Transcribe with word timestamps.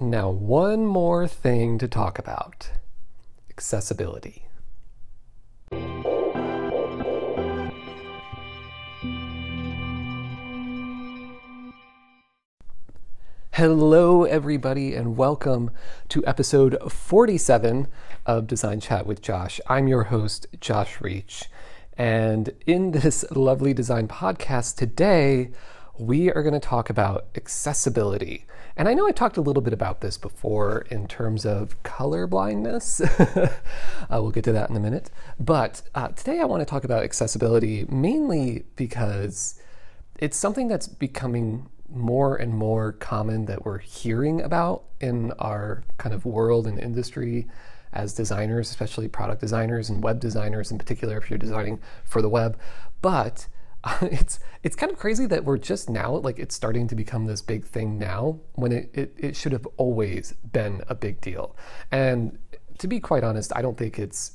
Now, 0.00 0.30
one 0.30 0.86
more 0.86 1.28
thing 1.28 1.76
to 1.76 1.86
talk 1.86 2.18
about 2.18 2.70
accessibility. 3.50 4.46
Hello, 13.52 14.24
everybody, 14.24 14.94
and 14.94 15.18
welcome 15.18 15.70
to 16.08 16.24
episode 16.26 16.90
47 16.90 17.86
of 18.24 18.46
Design 18.46 18.80
Chat 18.80 19.04
with 19.06 19.20
Josh. 19.20 19.60
I'm 19.68 19.88
your 19.88 20.04
host, 20.04 20.46
Josh 20.58 21.02
Reach. 21.02 21.44
And 21.98 22.54
in 22.66 22.92
this 22.92 23.26
lovely 23.30 23.74
design 23.74 24.08
podcast 24.08 24.76
today, 24.76 25.50
we 25.98 26.30
are 26.32 26.42
going 26.42 26.54
to 26.54 26.60
talk 26.60 26.88
about 26.88 27.26
accessibility. 27.34 28.46
And 28.76 28.88
I 28.88 28.94
know 28.94 29.06
I 29.06 29.12
talked 29.12 29.36
a 29.36 29.42
little 29.42 29.62
bit 29.62 29.72
about 29.72 30.00
this 30.00 30.16
before 30.16 30.86
in 30.90 31.06
terms 31.06 31.44
of 31.44 31.82
color 31.82 32.26
blindness. 32.26 33.00
uh, 33.00 33.50
we'll 34.10 34.30
get 34.30 34.44
to 34.44 34.52
that 34.52 34.70
in 34.70 34.76
a 34.76 34.80
minute. 34.80 35.10
But 35.38 35.82
uh, 35.94 36.08
today 36.08 36.40
I 36.40 36.44
want 36.44 36.60
to 36.60 36.66
talk 36.66 36.84
about 36.84 37.04
accessibility 37.04 37.84
mainly 37.88 38.64
because 38.76 39.60
it's 40.18 40.36
something 40.36 40.68
that's 40.68 40.88
becoming 40.88 41.68
more 41.88 42.36
and 42.36 42.54
more 42.54 42.92
common 42.92 43.44
that 43.46 43.64
we're 43.64 43.78
hearing 43.78 44.40
about 44.40 44.84
in 45.00 45.32
our 45.32 45.84
kind 45.98 46.14
of 46.14 46.24
world 46.24 46.66
and 46.66 46.78
industry 46.78 47.46
as 47.92 48.14
designers, 48.14 48.70
especially 48.70 49.08
product 49.08 49.42
designers 49.42 49.90
and 49.90 50.02
web 50.02 50.18
designers 50.18 50.70
in 50.70 50.78
particular, 50.78 51.18
if 51.18 51.28
you're 51.28 51.38
designing 51.38 51.78
for 52.04 52.22
the 52.22 52.28
web. 52.28 52.58
But 53.02 53.48
it's 54.02 54.38
it's 54.62 54.76
kind 54.76 54.92
of 54.92 54.98
crazy 54.98 55.26
that 55.26 55.44
we're 55.44 55.58
just 55.58 55.90
now 55.90 56.16
like 56.16 56.38
it's 56.38 56.54
starting 56.54 56.86
to 56.88 56.94
become 56.94 57.26
this 57.26 57.42
big 57.42 57.64
thing 57.64 57.98
now 57.98 58.38
when 58.54 58.70
it, 58.70 58.90
it, 58.94 59.14
it 59.18 59.36
should 59.36 59.52
have 59.52 59.66
always 59.76 60.32
been 60.52 60.82
a 60.88 60.94
big 60.94 61.20
deal. 61.20 61.56
And 61.90 62.38
to 62.78 62.86
be 62.86 63.00
quite 63.00 63.24
honest, 63.24 63.52
I 63.54 63.62
don't 63.62 63.76
think 63.76 63.98
it's 63.98 64.32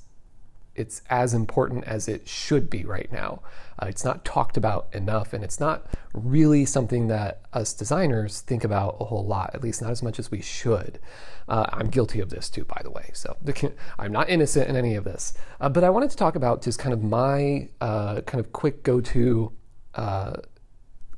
it's 0.77 1.01
as 1.09 1.33
important 1.33 1.83
as 1.85 2.07
it 2.07 2.27
should 2.27 2.69
be 2.69 2.85
right 2.85 3.11
now. 3.11 3.41
Uh, 3.79 3.87
it's 3.87 4.05
not 4.05 4.23
talked 4.23 4.57
about 4.57 4.87
enough, 4.93 5.33
and 5.33 5.43
it's 5.43 5.59
not 5.59 5.85
really 6.13 6.65
something 6.65 7.07
that 7.07 7.41
us 7.53 7.73
designers 7.73 8.41
think 8.41 8.63
about 8.63 8.97
a 8.99 9.05
whole 9.05 9.25
lot, 9.25 9.51
at 9.53 9.61
least 9.61 9.81
not 9.81 9.91
as 9.91 10.01
much 10.01 10.19
as 10.19 10.31
we 10.31 10.41
should. 10.41 10.99
Uh, 11.47 11.65
I'm 11.73 11.87
guilty 11.89 12.19
of 12.19 12.29
this 12.29 12.49
too, 12.49 12.65
by 12.65 12.79
the 12.83 12.91
way, 12.91 13.09
so 13.13 13.35
I'm 13.99 14.11
not 14.11 14.29
innocent 14.29 14.69
in 14.69 14.75
any 14.75 14.95
of 14.95 15.03
this. 15.03 15.33
Uh, 15.59 15.69
but 15.69 15.83
I 15.83 15.89
wanted 15.89 16.11
to 16.11 16.17
talk 16.17 16.35
about 16.35 16.61
just 16.61 16.79
kind 16.79 16.93
of 16.93 17.03
my 17.03 17.69
uh, 17.81 18.21
kind 18.21 18.39
of 18.39 18.51
quick 18.53 18.83
go 18.83 19.01
to 19.01 19.51
uh, 19.95 20.37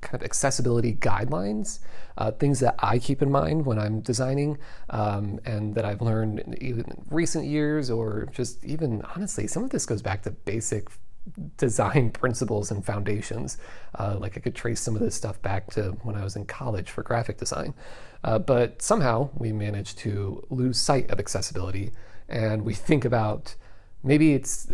kind 0.02 0.16
of 0.16 0.24
accessibility 0.24 0.94
guidelines, 0.96 1.80
uh, 2.18 2.32
things 2.32 2.60
that 2.60 2.76
I 2.80 3.00
keep 3.00 3.22
in 3.22 3.32
mind 3.32 3.66
when 3.66 3.80
I'm 3.80 4.02
designing, 4.02 4.58
um, 4.90 5.40
and 5.46 5.76
that 5.76 5.86
I've 5.86 6.02
learned 6.02 6.58
even 6.62 6.86
in 6.86 7.06
recent 7.10 7.46
years, 7.46 7.90
or 7.90 8.28
just 8.32 8.64
even 8.64 9.02
honestly, 9.16 9.48
some 9.48 9.64
of 9.64 9.70
this 9.70 9.86
goes 9.86 10.02
back 10.02 10.24
to 10.24 10.32
basic 10.32 10.90
design 11.58 12.10
principles 12.22 12.72
and 12.72 12.86
foundations. 12.86 13.58
Uh, 13.98 14.18
like 14.20 14.38
I 14.38 14.40
could 14.40 14.56
trace 14.56 14.82
some 14.82 14.96
of 14.96 15.02
this 15.02 15.16
stuff 15.16 15.42
back 15.42 15.72
to 15.72 15.92
when 16.04 16.16
I 16.16 16.24
was 16.24 16.36
in 16.36 16.46
college 16.46 16.90
for 16.90 17.04
graphic 17.04 17.38
design. 17.38 17.74
Uh, 18.24 18.40
but 18.40 18.82
somehow 18.82 19.30
we 19.38 19.52
managed 19.52 19.98
to 20.00 20.46
lose 20.50 20.80
sight 20.80 21.10
of 21.12 21.20
accessibility 21.20 21.92
and 22.28 22.64
we 22.64 22.74
think 22.90 23.06
about 23.06 23.56
maybe 24.04 24.34
it's 24.34 24.68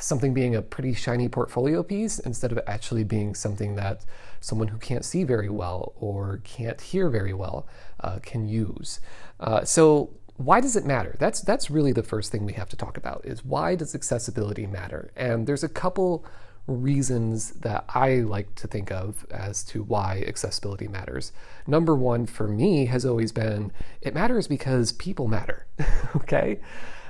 something 0.00 0.32
being 0.32 0.54
a 0.54 0.62
pretty 0.62 0.94
shiny 0.94 1.28
portfolio 1.28 1.82
piece 1.82 2.18
instead 2.18 2.52
of 2.52 2.58
actually 2.66 3.04
being 3.04 3.34
something 3.34 3.76
that 3.76 4.04
someone 4.40 4.68
who 4.68 4.78
can't 4.78 5.04
see 5.04 5.22
very 5.22 5.50
well 5.50 5.92
or 5.96 6.40
can't 6.44 6.80
hear 6.80 7.10
very 7.10 7.34
well 7.34 7.66
uh, 8.00 8.18
can 8.22 8.48
use. 8.48 9.00
Uh, 9.38 9.64
so 9.64 10.10
why 10.36 10.60
does 10.60 10.74
it 10.76 10.86
matter? 10.86 11.14
That's 11.18 11.42
that's 11.42 11.70
really 11.70 11.92
the 11.92 12.02
first 12.02 12.32
thing 12.32 12.46
we 12.46 12.54
have 12.54 12.70
to 12.70 12.76
talk 12.76 12.96
about 12.96 13.20
is 13.24 13.44
why 13.44 13.74
does 13.74 13.94
accessibility 13.94 14.66
matter? 14.66 15.12
And 15.14 15.46
there's 15.46 15.62
a 15.62 15.68
couple 15.68 16.24
reasons 16.66 17.50
that 17.52 17.84
I 17.88 18.16
like 18.16 18.54
to 18.56 18.66
think 18.66 18.90
of 18.90 19.26
as 19.30 19.62
to 19.64 19.82
why 19.82 20.24
accessibility 20.26 20.88
matters. 20.88 21.32
Number 21.66 21.94
one 21.94 22.26
for 22.26 22.48
me 22.48 22.86
has 22.86 23.04
always 23.04 23.32
been 23.32 23.72
it 24.00 24.14
matters 24.14 24.48
because 24.48 24.92
people 24.92 25.28
matter. 25.28 25.66
okay? 26.16 26.60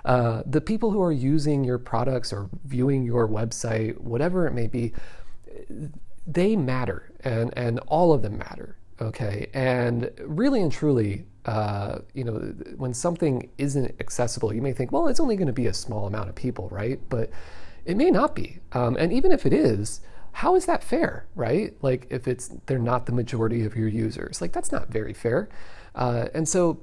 Uh, 0.04 0.42
the 0.46 0.60
people 0.60 0.90
who 0.90 1.02
are 1.02 1.12
using 1.12 1.64
your 1.64 1.78
products 1.78 2.32
or 2.32 2.48
viewing 2.64 3.02
your 3.02 3.28
website, 3.28 3.98
whatever 3.98 4.46
it 4.46 4.52
may 4.52 4.66
be, 4.66 4.92
they 6.26 6.56
matter, 6.56 7.12
and 7.20 7.52
and 7.56 7.78
all 7.80 8.12
of 8.12 8.22
them 8.22 8.38
matter. 8.38 8.76
Okay, 9.00 9.48
and 9.54 10.10
really 10.20 10.60
and 10.60 10.70
truly, 10.70 11.24
uh, 11.46 12.00
you 12.12 12.24
know, 12.24 12.38
when 12.76 12.92
something 12.92 13.48
isn't 13.56 13.94
accessible, 13.98 14.52
you 14.52 14.60
may 14.60 14.72
think, 14.72 14.92
well, 14.92 15.08
it's 15.08 15.20
only 15.20 15.36
going 15.36 15.46
to 15.46 15.52
be 15.52 15.66
a 15.66 15.74
small 15.74 16.06
amount 16.06 16.28
of 16.28 16.34
people, 16.34 16.68
right? 16.70 17.00
But 17.08 17.30
it 17.86 17.96
may 17.96 18.10
not 18.10 18.34
be, 18.34 18.58
um, 18.72 18.96
and 18.98 19.12
even 19.12 19.32
if 19.32 19.46
it 19.46 19.54
is, 19.54 20.00
how 20.32 20.54
is 20.54 20.66
that 20.66 20.84
fair, 20.84 21.26
right? 21.34 21.74
Like 21.82 22.06
if 22.10 22.28
it's 22.28 22.48
they're 22.66 22.78
not 22.78 23.06
the 23.06 23.12
majority 23.12 23.64
of 23.64 23.74
your 23.76 23.88
users, 23.88 24.40
like 24.40 24.52
that's 24.52 24.70
not 24.70 24.88
very 24.88 25.12
fair. 25.12 25.48
Uh, 25.94 26.28
and 26.34 26.48
so 26.48 26.80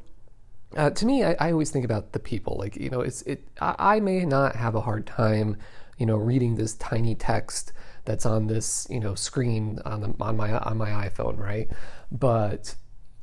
uh, 0.75 0.89
to 0.89 1.05
me, 1.05 1.23
I, 1.23 1.35
I, 1.39 1.51
always 1.51 1.71
think 1.71 1.85
about 1.85 2.11
the 2.11 2.19
people. 2.19 2.57
Like 2.57 2.75
you 2.75 2.89
know, 2.89 3.01
it's 3.01 3.21
it. 3.23 3.47
I, 3.61 3.75
I, 3.79 3.99
may 3.99 4.25
not 4.25 4.55
have 4.55 4.75
a 4.75 4.81
hard 4.81 5.07
time, 5.07 5.57
you 5.97 6.05
know, 6.05 6.17
reading 6.17 6.55
this 6.55 6.73
tiny 6.75 7.15
text 7.15 7.71
that's 8.05 8.25
on 8.25 8.47
this 8.47 8.87
you 8.89 8.99
know 8.99 9.15
screen 9.15 9.79
on 9.85 10.01
the 10.01 10.13
on 10.19 10.35
my 10.35 10.57
on 10.57 10.77
my 10.77 10.89
iPhone, 10.89 11.37
right? 11.37 11.69
But 12.11 12.75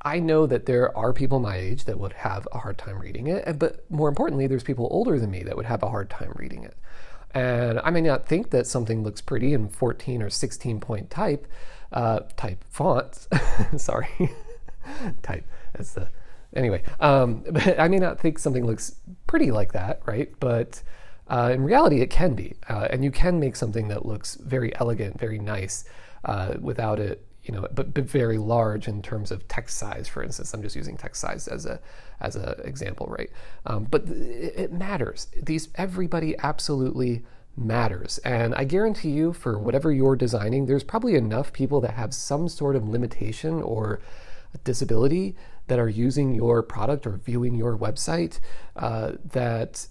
I 0.03 0.21
know 0.21 0.47
that 0.47 0.66
there 0.66 0.97
are 0.97 1.12
people 1.12 1.38
my 1.41 1.56
age 1.56 1.84
that 1.84 1.99
would 1.99 2.12
have 2.12 2.47
a 2.53 2.59
hard 2.59 2.78
time 2.78 2.99
reading 2.99 3.27
it, 3.27 3.59
but 3.59 3.91
more 3.91 4.09
importantly, 4.09 4.47
there's 4.47 4.62
people 4.62 4.88
older 4.91 5.19
than 5.19 5.31
me 5.31 5.43
that 5.43 5.56
would 5.56 5.66
have 5.66 5.83
a 5.83 5.88
hard 5.88 6.10
time 6.10 6.33
reading 6.37 6.65
it. 6.65 6.77
And 7.33 7.81
I 7.83 7.91
may 7.91 8.03
not 8.03 8.28
think 8.28 8.50
that 8.50 8.66
something 8.66 9.03
looks 9.03 9.21
pretty 9.21 9.54
in 9.54 9.69
14 9.69 10.22
or 10.22 10.31
16 10.31 10.78
point 10.81 11.10
type, 11.10 11.47
uh, 11.93 12.21
type 12.37 12.62
fonts. 12.71 13.28
Sorry, 13.77 14.09
type. 15.22 15.44
That's 15.75 15.94
the 15.94 16.09
anyway, 16.54 16.82
um, 17.00 17.44
I 17.78 17.88
may 17.88 17.98
not 17.98 18.20
think 18.20 18.38
something 18.38 18.66
looks 18.66 18.97
pretty 19.26 19.50
like 19.50 19.72
that, 19.72 20.00
right? 20.06 20.32
But 20.41 20.82
uh, 21.28 21.50
in 21.53 21.62
reality, 21.62 22.00
it 22.00 22.10
can 22.10 22.34
be, 22.34 22.54
uh, 22.69 22.88
and 22.91 23.03
you 23.03 23.10
can 23.10 23.41
make 23.41 23.56
something 23.56 23.88
that 23.88 24.04
looks 24.04 24.34
very 24.37 24.75
elegant, 24.76 25.19
very 25.19 25.38
nice, 25.38 25.84
uh, 26.25 26.54
without 26.60 26.98
it, 26.98 27.26
you 27.44 27.54
know, 27.54 27.66
but, 27.72 27.92
but 27.92 28.04
very 28.04 28.38
large 28.38 28.88
in 28.88 29.03
terms 29.03 29.31
of 29.31 29.47
text 29.48 29.78
size. 29.78 30.09
For 30.09 30.22
instance, 30.22 30.53
I'm 30.54 30.62
just 30.62 30.76
using 30.76 30.97
text 30.97 31.20
size 31.20 31.48
as 31.48 31.66
a 31.66 31.81
as 32.20 32.37
an 32.37 32.54
example, 32.65 33.06
right? 33.06 33.31
Um, 33.66 33.84
but 33.84 34.09
it 34.09 34.72
matters. 34.72 35.28
These 35.42 35.69
everybody 35.75 36.36
absolutely 36.38 37.25
matters. 37.56 38.19
And 38.19 38.54
I 38.54 38.65
guarantee 38.65 39.10
you, 39.10 39.32
for 39.32 39.59
whatever 39.59 39.92
you're 39.92 40.16
designing, 40.16 40.66
there's 40.66 40.84
probably 40.84 41.15
enough 41.15 41.53
people 41.53 41.81
that 41.82 41.94
have 41.94 42.15
some 42.15 42.48
sort 42.48 42.76
of 42.76 42.88
limitation 42.88 43.62
or 43.62 44.00
disability 44.62 45.36
that 45.66 45.78
are 45.78 45.88
using 45.88 46.34
your 46.34 46.62
product 46.62 47.06
or 47.06 47.12
viewing 47.12 47.54
your 47.54 47.76
website 47.76 48.41
uh, 48.76 49.12
that 49.32 49.86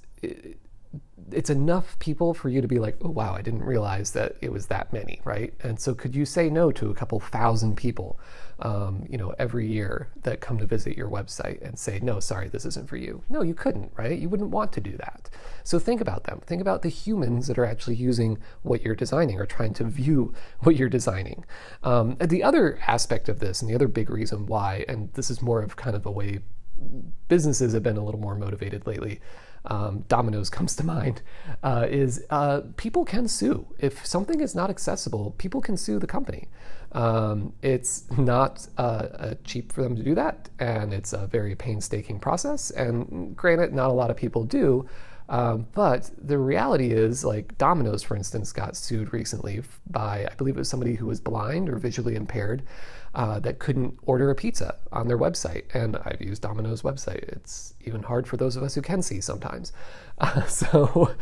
it's 1.31 1.49
enough 1.49 1.97
people 1.99 2.33
for 2.33 2.49
you 2.49 2.61
to 2.61 2.67
be 2.67 2.79
like, 2.79 2.97
oh, 3.01 3.09
wow, 3.09 3.33
I 3.33 3.41
didn't 3.41 3.63
realize 3.63 4.11
that 4.11 4.35
it 4.41 4.51
was 4.51 4.67
that 4.67 4.91
many, 4.91 5.21
right? 5.23 5.53
And 5.61 5.79
so 5.79 5.93
could 5.93 6.15
you 6.15 6.25
say 6.25 6.49
no 6.49 6.71
to 6.71 6.89
a 6.89 6.93
couple 6.93 7.19
thousand 7.19 7.75
people, 7.75 8.19
um, 8.59 9.05
you 9.09 9.17
know, 9.17 9.33
every 9.39 9.67
year 9.67 10.09
that 10.23 10.41
come 10.41 10.57
to 10.59 10.65
visit 10.65 10.97
your 10.97 11.09
website 11.09 11.61
and 11.61 11.77
say, 11.77 11.99
no, 12.01 12.19
sorry, 12.19 12.49
this 12.49 12.65
isn't 12.65 12.89
for 12.89 12.97
you? 12.97 13.23
No, 13.29 13.41
you 13.41 13.53
couldn't, 13.53 13.91
right? 13.95 14.17
You 14.17 14.29
wouldn't 14.29 14.49
want 14.49 14.71
to 14.73 14.81
do 14.81 14.97
that. 14.97 15.29
So 15.63 15.79
think 15.79 16.01
about 16.01 16.25
them. 16.25 16.41
Think 16.45 16.61
about 16.61 16.81
the 16.81 16.89
humans 16.89 17.47
that 17.47 17.57
are 17.57 17.65
actually 17.65 17.95
using 17.95 18.37
what 18.63 18.83
you're 18.83 18.95
designing 18.95 19.39
or 19.39 19.45
trying 19.45 19.73
to 19.75 19.85
view 19.85 20.33
what 20.59 20.75
you're 20.75 20.89
designing. 20.89 21.45
Um, 21.83 22.17
the 22.19 22.43
other 22.43 22.79
aspect 22.87 23.29
of 23.29 23.39
this, 23.39 23.61
and 23.61 23.69
the 23.69 23.75
other 23.75 23.87
big 23.87 24.09
reason 24.09 24.45
why, 24.45 24.85
and 24.87 25.11
this 25.13 25.29
is 25.29 25.41
more 25.41 25.61
of 25.61 25.75
kind 25.75 25.95
of 25.95 26.05
a 26.05 26.11
way 26.11 26.39
businesses 27.27 27.73
have 27.73 27.83
been 27.83 27.97
a 27.97 28.03
little 28.03 28.19
more 28.19 28.35
motivated 28.35 28.85
lately 28.85 29.21
um, 29.65 30.03
Domino's 30.07 30.49
comes 30.49 30.75
to 30.75 30.85
mind, 30.85 31.21
uh, 31.63 31.87
is 31.89 32.25
uh, 32.29 32.61
people 32.77 33.05
can 33.05 33.27
sue. 33.27 33.65
If 33.79 34.05
something 34.05 34.41
is 34.41 34.55
not 34.55 34.69
accessible, 34.69 35.35
people 35.37 35.61
can 35.61 35.77
sue 35.77 35.99
the 35.99 36.07
company. 36.07 36.47
Um, 36.91 37.53
it's 37.61 38.09
not 38.17 38.67
uh, 38.77 39.35
cheap 39.43 39.71
for 39.71 39.81
them 39.81 39.95
to 39.95 40.03
do 40.03 40.15
that, 40.15 40.49
and 40.59 40.93
it's 40.93 41.13
a 41.13 41.27
very 41.27 41.55
painstaking 41.55 42.19
process. 42.19 42.71
And 42.71 43.35
granted, 43.35 43.73
not 43.73 43.89
a 43.89 43.93
lot 43.93 44.11
of 44.11 44.17
people 44.17 44.43
do. 44.43 44.87
Um, 45.29 45.67
but 45.73 46.11
the 46.21 46.37
reality 46.37 46.91
is, 46.91 47.23
like 47.23 47.57
Domino's, 47.57 48.03
for 48.03 48.15
instance, 48.15 48.51
got 48.51 48.75
sued 48.75 49.13
recently 49.13 49.63
by, 49.89 50.27
I 50.29 50.35
believe 50.35 50.55
it 50.55 50.59
was 50.59 50.69
somebody 50.69 50.95
who 50.95 51.05
was 51.05 51.21
blind 51.21 51.69
or 51.69 51.77
visually 51.77 52.15
impaired 52.15 52.63
uh, 53.15 53.39
that 53.39 53.59
couldn't 53.59 53.97
order 54.03 54.29
a 54.29 54.35
pizza 54.35 54.75
on 54.91 55.07
their 55.07 55.17
website. 55.17 55.63
And 55.73 55.97
I've 55.97 56.21
used 56.21 56.41
Domino's 56.41 56.81
website. 56.81 57.23
It's 57.29 57.73
even 57.81 58.03
hard 58.03 58.27
for 58.27 58.37
those 58.37 58.55
of 58.55 58.63
us 58.63 58.75
who 58.75 58.81
can 58.81 59.01
see 59.01 59.21
sometimes. 59.21 59.71
Uh, 60.19 60.45
so 60.47 61.15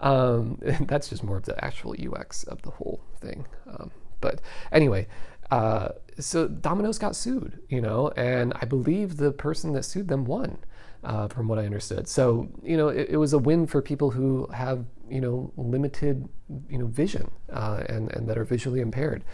um, 0.00 0.58
that's 0.82 1.08
just 1.08 1.24
more 1.24 1.38
of 1.38 1.44
the 1.44 1.62
actual 1.64 1.94
UX 1.98 2.44
of 2.44 2.62
the 2.62 2.70
whole 2.70 3.00
thing. 3.20 3.46
Um, 3.66 3.90
but 4.20 4.40
anyway, 4.72 5.06
Uh, 5.50 5.88
so 6.18 6.46
Domino's 6.46 6.98
got 6.98 7.16
sued, 7.16 7.60
you 7.70 7.80
know, 7.80 8.08
and 8.16 8.52
I 8.60 8.66
believe 8.66 9.16
the 9.16 9.32
person 9.32 9.72
that 9.72 9.84
sued 9.84 10.08
them 10.08 10.24
won, 10.24 10.58
uh, 11.04 11.28
from 11.28 11.48
what 11.48 11.58
I 11.58 11.64
understood. 11.64 12.08
So 12.08 12.48
you 12.62 12.76
know, 12.76 12.88
it, 12.88 13.10
it, 13.10 13.16
was 13.16 13.32
a 13.32 13.38
win 13.38 13.66
for 13.66 13.80
people 13.80 14.10
who 14.10 14.46
have 14.52 14.84
you 15.08 15.20
know 15.20 15.52
limited 15.56 16.28
you 16.68 16.78
know 16.78 16.86
vision 16.86 17.30
uh, 17.52 17.82
and 17.88 18.12
and 18.12 18.28
that 18.28 18.36
are 18.36 18.44
visually 18.44 18.80
impaired. 18.80 19.24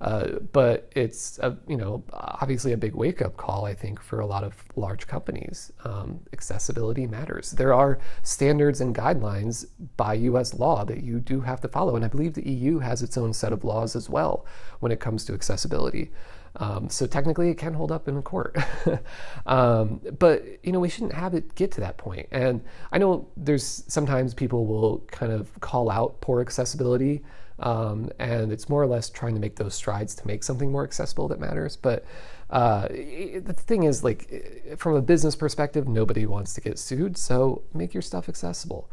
Uh, 0.00 0.38
but 0.52 0.90
it's 0.94 1.38
a, 1.38 1.56
you 1.68 1.76
know 1.76 2.02
obviously 2.12 2.72
a 2.72 2.76
big 2.76 2.94
wake 2.94 3.22
up 3.22 3.36
call 3.36 3.64
I 3.64 3.74
think 3.74 4.00
for 4.00 4.20
a 4.20 4.26
lot 4.26 4.44
of 4.44 4.54
large 4.76 5.06
companies. 5.06 5.72
Um, 5.84 6.20
accessibility 6.32 7.06
matters. 7.06 7.52
There 7.52 7.72
are 7.72 7.98
standards 8.22 8.80
and 8.80 8.94
guidelines 8.94 9.66
by 9.96 10.14
U.S. 10.14 10.54
law 10.54 10.84
that 10.84 11.02
you 11.02 11.20
do 11.20 11.40
have 11.40 11.60
to 11.62 11.68
follow, 11.68 11.96
and 11.96 12.04
I 12.04 12.08
believe 12.08 12.34
the 12.34 12.48
EU 12.48 12.78
has 12.78 13.02
its 13.02 13.16
own 13.16 13.32
set 13.32 13.52
of 13.52 13.64
laws 13.64 13.96
as 13.96 14.10
well 14.10 14.46
when 14.80 14.92
it 14.92 15.00
comes 15.00 15.24
to 15.26 15.34
accessibility. 15.34 16.10
Um, 16.56 16.88
so 16.88 17.06
technically, 17.06 17.50
it 17.50 17.58
can 17.58 17.74
hold 17.74 17.90
up 17.90 18.06
in 18.08 18.16
a 18.16 18.22
court. 18.22 18.56
um, 19.46 20.00
but 20.18 20.44
you 20.62 20.72
know, 20.72 20.80
we 20.80 20.88
shouldn't 20.88 21.12
have 21.12 21.34
it 21.34 21.54
get 21.54 21.72
to 21.72 21.80
that 21.80 21.96
point. 21.96 22.28
And 22.30 22.62
I 22.92 22.98
know 22.98 23.28
there's 23.36 23.84
sometimes 23.88 24.34
people 24.34 24.66
will 24.66 24.98
kind 25.10 25.32
of 25.32 25.60
call 25.60 25.90
out 25.90 26.20
poor 26.20 26.40
accessibility. 26.40 27.22
Um, 27.60 28.10
and 28.18 28.50
it's 28.50 28.68
more 28.68 28.82
or 28.82 28.86
less 28.86 29.08
trying 29.08 29.34
to 29.34 29.40
make 29.40 29.56
those 29.56 29.74
strides 29.74 30.14
to 30.16 30.26
make 30.26 30.42
something 30.42 30.72
more 30.72 30.82
accessible 30.82 31.28
that 31.28 31.38
matters. 31.38 31.76
But 31.76 32.04
uh, 32.50 32.88
the 32.88 33.54
thing 33.56 33.84
is, 33.84 34.02
like, 34.02 34.76
from 34.76 34.96
a 34.96 35.02
business 35.02 35.36
perspective, 35.36 35.86
nobody 35.86 36.26
wants 36.26 36.54
to 36.54 36.60
get 36.60 36.78
sued, 36.78 37.16
so 37.16 37.62
make 37.72 37.94
your 37.94 38.02
stuff 38.02 38.28
accessible. 38.28 38.90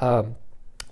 Um, 0.00 0.36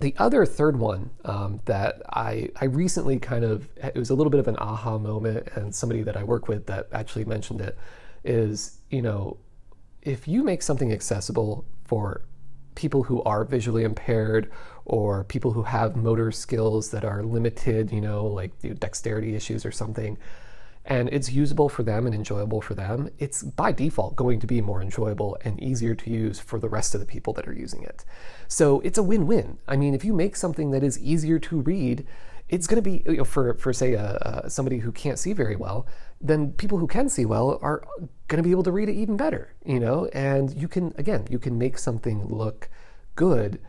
the 0.01 0.15
other 0.19 0.45
third 0.45 0.77
one 0.79 1.11
um, 1.25 1.61
that 1.67 2.03
I, 2.11 2.51
I 2.61 2.65
recently 2.65 3.21
kind 3.21 3.45
of, 3.45 3.69
it 3.77 3.97
was 3.97 4.11
a 4.11 4.15
little 4.15 4.31
bit 4.31 4.41
of 4.41 4.49
an 4.49 4.57
aha 4.59 4.99
moment, 4.99 5.49
and 5.55 5.73
somebody 5.73 6.03
that 6.03 6.17
I 6.17 6.25
work 6.25 6.49
with 6.49 6.67
that 6.67 6.89
actually 6.93 7.25
mentioned 7.25 7.61
it 7.61 7.79
is, 8.25 8.79
you 8.91 9.01
know, 9.01 9.37
if 10.03 10.27
you 10.27 10.43
make 10.43 10.63
something 10.63 10.93
accessible 10.93 11.65
for 11.85 12.23
people 12.75 13.05
who 13.05 13.23
are 13.23 13.45
visually 13.45 13.85
impaired 13.85 14.51
or 14.85 15.25
people 15.25 15.53
who 15.53 15.63
have 15.63 15.97
motor 15.97 16.31
skills 16.31 16.91
that 16.91 17.05
are 17.05 17.23
limited, 17.23 17.93
you 17.93 18.01
know, 18.01 18.27
like 18.27 18.53
dexterity 18.79 19.35
issues 19.35 19.65
or 19.65 19.73
something, 19.73 20.19
and 20.85 21.09
it's 21.13 21.31
usable 21.31 21.69
for 21.69 21.83
them 21.83 22.07
and 22.07 22.15
enjoyable 22.15 22.61
for 22.61 22.75
them, 22.75 23.09
it's 23.19 23.43
by 23.43 23.71
default 23.71 24.17
going 24.17 24.41
to 24.41 24.47
be 24.47 24.61
more 24.61 24.83
enjoyable 24.83 25.39
and 25.45 25.63
easier 25.63 25.95
to 25.95 26.11
use 26.11 26.41
for 26.41 26.59
the 26.59 26.69
rest 26.69 26.95
of 26.95 27.01
the 27.01 27.07
people 27.07 27.33
that 27.35 27.47
are 27.47 27.53
using 27.53 27.83
it. 27.85 28.05
So 28.49 28.81
it's 28.81 28.99
a 28.99 29.03
win 29.03 29.27
win. 29.27 29.59
I 29.69 29.77
mean, 29.77 29.95
if 29.95 30.05
you 30.05 30.13
make 30.13 30.35
something 30.35 30.73
that 30.73 30.83
is 30.83 30.99
easier 30.99 31.39
to 31.39 31.61
read, 31.61 32.05
it's 32.49 32.67
going 32.67 32.83
to 32.83 32.91
be 32.91 33.03
you 33.07 33.19
know, 33.19 33.25
for 33.25 33.55
for 33.55 33.73
say 33.73 33.95
uh, 33.95 34.15
uh, 34.15 34.49
somebody 34.49 34.79
who 34.79 34.91
can't 34.91 35.19
see 35.19 35.33
very 35.33 35.57
well. 35.57 35.87
Then 36.21 36.53
people 36.53 36.79
who 36.79 36.87
can 36.87 37.09
see 37.09 37.25
well 37.25 37.59
are 37.63 37.83
going 38.29 38.43
to 38.43 38.47
be 38.47 38.51
able 38.51 38.65
to 38.65 38.73
read 38.73 38.89
it 38.89 38.95
even 38.95 39.17
better, 39.17 39.55
you 39.65 39.79
know. 39.79 40.07
And 40.13 40.53
you 40.55 40.67
can 40.67 40.93
again, 40.99 41.27
you 41.31 41.39
can 41.39 41.57
make 41.57 41.79
something 41.79 42.27
look 42.27 42.69
good 43.15 43.61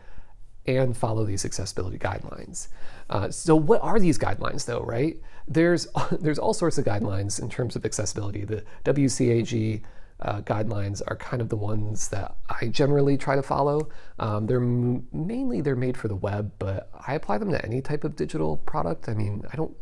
and 0.66 0.96
follow 0.96 1.26
these 1.26 1.46
accessibility 1.46 1.98
guidelines. 1.98 2.68
Uh, 3.10 3.30
so, 3.30 3.56
what 3.56 3.82
are 3.84 4.00
these 4.00 4.18
guidelines, 4.18 4.66
though? 4.66 4.82
Right? 4.82 5.18
There's 5.48 5.88
there's 6.12 6.40
all 6.40 6.54
sorts 6.54 6.78
of 6.78 6.86
guidelines 6.86 7.42
in 7.42 7.50
terms 7.50 7.76
of 7.76 7.86
accessibility. 7.86 8.46
The 8.46 8.64
WCAG 8.86 9.82
uh, 10.22 10.42
guidelines 10.42 11.02
are 11.08 11.16
kind 11.16 11.42
of 11.42 11.50
the 11.50 11.58
ones 11.58 12.08
that 12.10 12.36
I 12.50 12.68
generally 12.68 13.18
try 13.18 13.36
to 13.36 13.44
follow. 13.44 13.90
Um, 14.20 14.48
they're 14.48 14.60
mainly 14.60 15.62
they're 15.62 15.76
made 15.76 15.98
for 15.98 16.08
the 16.08 16.16
web, 16.16 16.52
but 16.60 16.90
I 17.08 17.16
apply 17.16 17.40
them 17.40 17.52
to 17.52 17.64
any 17.66 17.82
type 17.82 18.04
of 18.04 18.16
digital 18.16 18.58
product. 18.58 19.10
I 19.10 19.14
mean, 19.14 19.44
I 19.52 19.56
don't. 19.56 19.76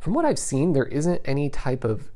From 0.00 0.14
what 0.14 0.24
I've 0.24 0.38
seen, 0.38 0.72
there 0.72 0.86
isn't 0.86 1.22
any 1.24 1.48
type 1.48 1.84
of 1.84 2.10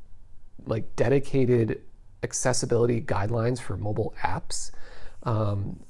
like 0.67 0.97
dedicated 0.97 1.81
accessibility 2.23 3.01
guidelines 3.01 3.61
for 3.61 3.77
mobile 3.77 4.15
apps. 4.23 4.73
Um, 5.23 5.81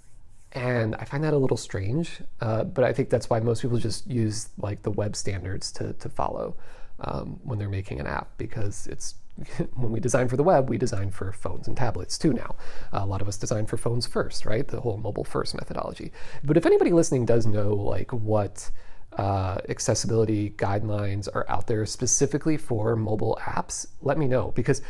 and 0.52 0.94
I 0.96 1.04
find 1.04 1.22
that 1.24 1.34
a 1.34 1.38
little 1.38 1.56
strange, 1.56 2.22
uh, 2.40 2.64
but 2.64 2.84
I 2.84 2.92
think 2.92 3.10
that's 3.10 3.28
why 3.28 3.40
most 3.40 3.62
people 3.62 3.78
just 3.78 4.06
use 4.06 4.48
like 4.58 4.82
the 4.82 4.90
web 4.90 5.14
standards 5.14 5.70
to, 5.72 5.92
to 5.94 6.08
follow 6.08 6.56
um, 7.00 7.38
when 7.44 7.58
they're 7.58 7.68
making 7.68 8.00
an 8.00 8.06
app 8.06 8.28
because 8.38 8.86
it's 8.86 9.14
when 9.74 9.92
we 9.92 10.00
design 10.00 10.28
for 10.28 10.36
the 10.36 10.42
web, 10.42 10.68
we 10.68 10.78
design 10.78 11.10
for 11.10 11.32
phones 11.32 11.68
and 11.68 11.76
tablets 11.76 12.18
too 12.18 12.32
now. 12.32 12.56
Uh, 12.92 13.00
a 13.02 13.06
lot 13.06 13.20
of 13.20 13.28
us 13.28 13.36
design 13.36 13.66
for 13.66 13.76
phones 13.76 14.06
first, 14.06 14.46
right? 14.46 14.66
The 14.66 14.80
whole 14.80 14.96
mobile 14.96 15.24
first 15.24 15.54
methodology. 15.54 16.12
But 16.42 16.56
if 16.56 16.66
anybody 16.66 16.92
listening 16.92 17.26
does 17.26 17.46
know 17.46 17.74
like 17.74 18.12
what 18.12 18.70
uh, 19.18 19.58
accessibility 19.68 20.50
guidelines 20.50 21.28
are 21.34 21.44
out 21.48 21.66
there 21.66 21.84
specifically 21.84 22.56
for 22.56 22.94
mobile 22.94 23.36
apps, 23.42 23.88
let 24.00 24.16
me 24.16 24.28
know. 24.28 24.52
Because 24.52 24.80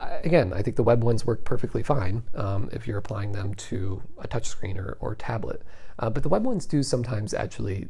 uh, 0.00 0.18
again, 0.24 0.52
I 0.52 0.60
think 0.60 0.76
the 0.76 0.82
web 0.82 1.04
ones 1.04 1.24
work 1.24 1.44
perfectly 1.44 1.84
fine 1.84 2.24
um, 2.34 2.68
if 2.72 2.86
you're 2.86 2.98
applying 2.98 3.30
them 3.30 3.54
to 3.54 4.02
a 4.18 4.26
touchscreen 4.26 4.76
or, 4.76 4.98
or 5.00 5.14
tablet. 5.14 5.62
Uh, 6.00 6.10
but 6.10 6.24
the 6.24 6.28
web 6.28 6.44
ones 6.44 6.66
do 6.66 6.82
sometimes 6.82 7.32
actually, 7.32 7.88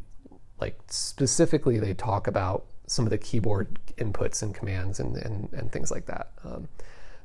like 0.60 0.78
specifically, 0.88 1.78
they 1.80 1.94
talk 1.94 2.26
about 2.26 2.66
some 2.86 3.06
of 3.06 3.10
the 3.10 3.18
keyboard 3.18 3.78
inputs 3.96 4.42
and 4.42 4.54
commands 4.54 5.00
and, 5.00 5.16
and, 5.16 5.50
and 5.54 5.72
things 5.72 5.90
like 5.90 6.04
that. 6.06 6.30
Um, 6.44 6.68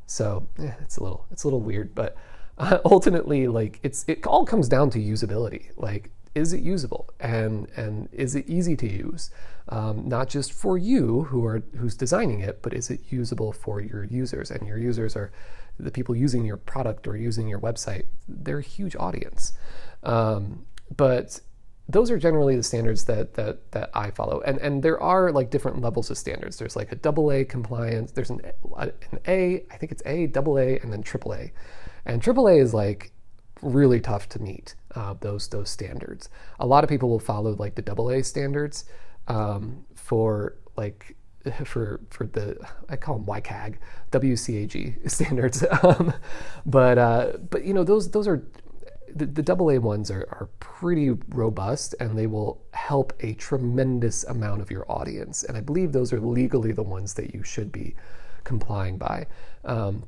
so 0.06 0.48
yeah, 0.58 0.76
it's 0.82 0.98
a 0.98 1.04
little 1.04 1.26
it's 1.30 1.44
a 1.44 1.48
little 1.48 1.60
weird, 1.60 1.94
but 1.94 2.16
uh, 2.58 2.80
ultimately, 2.86 3.48
like 3.48 3.82
it's 3.84 4.06
it 4.08 4.26
all 4.26 4.46
comes 4.46 4.70
down 4.70 4.90
to 4.92 5.00
usability. 5.00 5.72
Like 5.76 6.10
is 6.34 6.54
it 6.54 6.62
usable? 6.62 7.10
And 7.20 7.68
and 7.76 8.10
is 8.12 8.36
it 8.36 8.48
easy 8.48 8.76
to 8.78 8.88
use? 8.88 9.32
Um, 9.70 10.08
not 10.08 10.30
just 10.30 10.54
for 10.54 10.78
you 10.78 11.24
who 11.24 11.46
are 11.46 11.64
who's 11.78 11.96
designing 11.96 12.40
it 12.40 12.62
but 12.62 12.74
is 12.74 12.90
it 12.90 13.02
usable 13.10 13.52
for 13.52 13.82
your 13.82 14.04
users? 14.06 14.52
And 14.52 14.68
your 14.68 14.78
users 14.78 15.16
are 15.16 15.32
the 15.80 15.92
people 15.92 16.16
using 16.16 16.46
your 16.46 16.58
product 16.58 17.08
or 17.08 17.18
using 17.18 17.48
your 17.48 17.60
website 17.60 18.06
they're 18.28 18.60
a 18.60 18.64
huge 18.64 18.96
audience. 18.96 19.54
Um, 20.04 20.66
but 20.96 21.40
those 21.90 22.10
are 22.12 22.18
generally 22.18 22.56
the 22.56 22.64
standards 22.64 23.06
that 23.06 23.34
that 23.34 23.72
that 23.72 23.90
I 23.94 24.12
follow. 24.12 24.42
And 24.42 24.58
and 24.60 24.82
there 24.82 25.00
are 25.02 25.32
like 25.32 25.50
different 25.50 25.82
levels 25.82 26.10
of 26.10 26.18
standards. 26.18 26.58
There's 26.58 26.76
like 26.76 26.92
a 26.92 26.96
double 26.96 27.32
A 27.32 27.44
compliance 27.44 28.12
there's 28.12 28.30
an, 28.30 28.42
an 28.78 28.92
A 29.28 29.66
I 29.70 29.78
think 29.78 29.92
it's 29.92 30.04
A 30.06 30.28
double 30.28 30.58
A 30.58 30.80
and 30.80 30.94
then 30.94 31.04
triple 31.04 31.34
A. 31.34 31.52
And 32.06 32.22
triple 32.22 32.48
A 32.48 32.58
is 32.58 32.74
like 32.74 33.12
really 33.62 34.00
tough 34.00 34.30
to 34.30 34.42
meet 34.42 34.76
uh, 34.96 35.16
those 35.20 35.48
those 35.48 35.70
standards. 35.70 36.30
A 36.60 36.66
lot 36.66 36.84
of 36.84 36.90
people 36.90 37.10
will 37.10 37.20
follow 37.20 37.56
like 37.56 37.76
the 37.76 37.92
AA 37.92 38.22
standards 38.22 38.86
um, 39.28 39.86
for 39.96 40.56
like 40.78 41.16
for 41.66 42.02
for 42.10 42.26
the 42.26 42.58
I 42.90 42.96
call 42.96 43.20
them 43.20 43.26
WCAG 43.26 43.78
WCAG 44.12 45.10
standards, 45.12 45.64
um, 45.84 46.14
but 46.66 46.98
uh, 46.98 47.34
but 47.50 47.64
you 47.64 47.74
know 47.74 47.84
those 47.84 48.12
those 48.12 48.28
are 48.28 48.44
the, 49.16 49.26
the 49.26 49.54
AA 49.54 49.80
ones 49.80 50.10
are, 50.10 50.28
are 50.32 50.50
pretty 50.60 51.10
robust 51.30 51.96
and 52.00 52.18
they 52.18 52.28
will 52.28 52.62
help 52.74 53.14
a 53.20 53.34
tremendous 53.34 54.24
amount 54.26 54.62
of 54.62 54.72
your 54.72 54.90
audience. 54.90 55.44
And 55.44 55.58
I 55.58 55.62
believe 55.62 55.92
those 55.92 56.14
are 56.14 56.20
legally 56.20 56.72
the 56.72 56.84
ones 56.84 57.14
that 57.16 57.34
you 57.34 57.44
should 57.44 57.72
be 57.72 57.96
complying 58.44 58.98
by. 58.98 59.28
Um, 59.66 60.04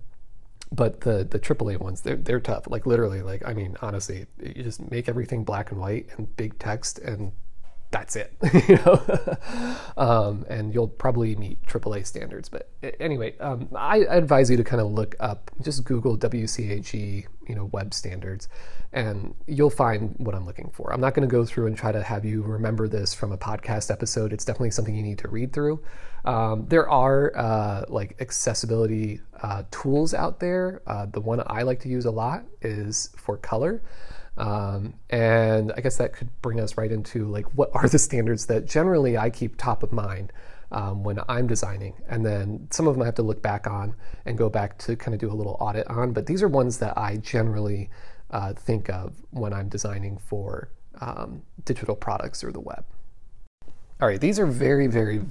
but 0.74 1.02
the 1.02 1.24
the 1.24 1.40
AAA 1.40 1.80
ones 1.80 2.02
they're 2.02 2.16
they're 2.16 2.40
tough. 2.40 2.68
Like 2.68 2.86
literally, 2.86 3.22
like 3.22 3.44
I 3.46 3.54
mean, 3.54 3.78
honestly, 3.82 4.26
you 4.42 4.64
just 4.64 4.90
make 4.92 5.08
everything 5.08 5.44
black 5.44 5.72
and 5.72 5.80
white 5.80 6.08
and 6.18 6.36
big 6.36 6.58
text, 6.60 7.00
and 7.00 7.32
that's 7.92 8.16
it. 8.16 8.34
you 8.68 8.76
know, 8.78 9.38
um, 9.98 10.46
and 10.50 10.74
you'll 10.74 10.88
probably 10.88 11.36
meet 11.36 11.62
AAA 11.68 12.08
standards. 12.08 12.50
But 12.50 12.70
anyway, 13.00 13.38
um, 13.38 13.70
I 13.76 13.98
advise 14.00 14.50
you 14.50 14.58
to 14.58 14.64
kind 14.64 14.82
of 14.82 14.92
look 14.92 15.16
up, 15.20 15.52
just 15.62 15.84
Google 15.84 16.18
WCAG, 16.18 17.26
you 17.48 17.56
know, 17.56 17.66
web 17.66 17.94
standards, 17.94 18.50
and 18.94 19.36
you'll 19.46 19.70
find 19.70 20.16
what 20.18 20.34
I'm 20.34 20.46
looking 20.46 20.72
for. 20.74 20.92
I'm 20.92 21.02
not 21.02 21.14
going 21.14 21.28
to 21.28 21.32
go 21.32 21.46
through 21.46 21.68
and 21.68 21.78
try 21.78 21.92
to 21.92 22.02
have 22.02 22.26
you 22.26 22.42
remember 22.42 22.88
this 22.88 23.14
from 23.14 23.32
a 23.32 23.38
podcast 23.38 23.92
episode. 23.92 24.34
It's 24.34 24.44
definitely 24.44 24.72
something 24.72 24.96
you 24.96 25.04
need 25.04 25.20
to 25.20 25.28
read 25.28 25.54
through. 25.54 25.84
Um, 26.26 26.66
there 26.70 26.90
are 26.90 27.36
uh, 27.36 27.86
like 27.90 28.16
accessibility 28.22 29.20
uh, 29.42 29.64
tools 29.72 30.14
out 30.14 30.40
there. 30.40 30.82
Uh, 30.88 31.06
the 31.06 31.20
one 31.20 31.44
I 31.48 31.64
like 31.64 31.80
to 31.82 31.90
use 31.90 32.06
a 32.06 32.12
lot 32.12 32.46
is 32.62 33.10
for 33.18 33.38
color. 33.38 33.84
Um, 34.38 34.96
and 35.10 35.72
I 35.76 35.82
guess 35.82 35.98
that 35.98 36.14
could 36.14 36.30
bring 36.42 36.60
us 36.60 36.78
right 36.78 36.92
into 36.92 37.28
like 37.28 37.46
what 37.54 37.70
are 37.74 37.88
the 37.88 38.00
standards 38.00 38.48
that 38.48 38.66
generally 38.66 39.18
I 39.18 39.30
keep 39.30 39.58
top 39.58 39.84
of 39.84 39.92
mind 39.92 40.32
um, 40.72 41.04
when 41.04 41.20
I'm 41.30 41.46
designing, 41.46 41.94
and 42.10 42.26
then 42.26 42.68
some 42.72 42.88
of 42.88 42.96
them 42.96 43.04
I 43.04 43.06
have 43.06 43.16
to 43.16 43.22
look 43.22 43.44
back 43.44 43.68
on 43.68 43.96
and 44.26 44.38
go 44.38 44.50
back 44.50 44.80
to 44.80 44.96
kind 44.96 45.14
of 45.14 45.20
do 45.20 45.32
a 45.32 45.36
little 45.36 45.56
audit 45.60 45.88
on. 45.88 46.14
But 46.14 46.26
these 46.26 46.42
are 46.42 46.48
ones 46.48 46.80
that 46.80 46.98
I 46.98 47.18
generally 47.18 47.92
uh, 48.32 48.54
think 48.54 48.90
of 48.90 49.14
when 49.30 49.54
I'm 49.54 49.70
designing 49.70 50.18
for 50.18 50.70
um, 51.00 51.44
digital 51.64 51.96
products 51.96 52.44
or 52.44 52.52
the 52.52 52.60
web. 52.60 52.86
All 54.02 54.08
right, 54.08 54.20
these 54.20 54.40
are 54.40 54.46
very, 54.46 54.88
very 54.88 55.22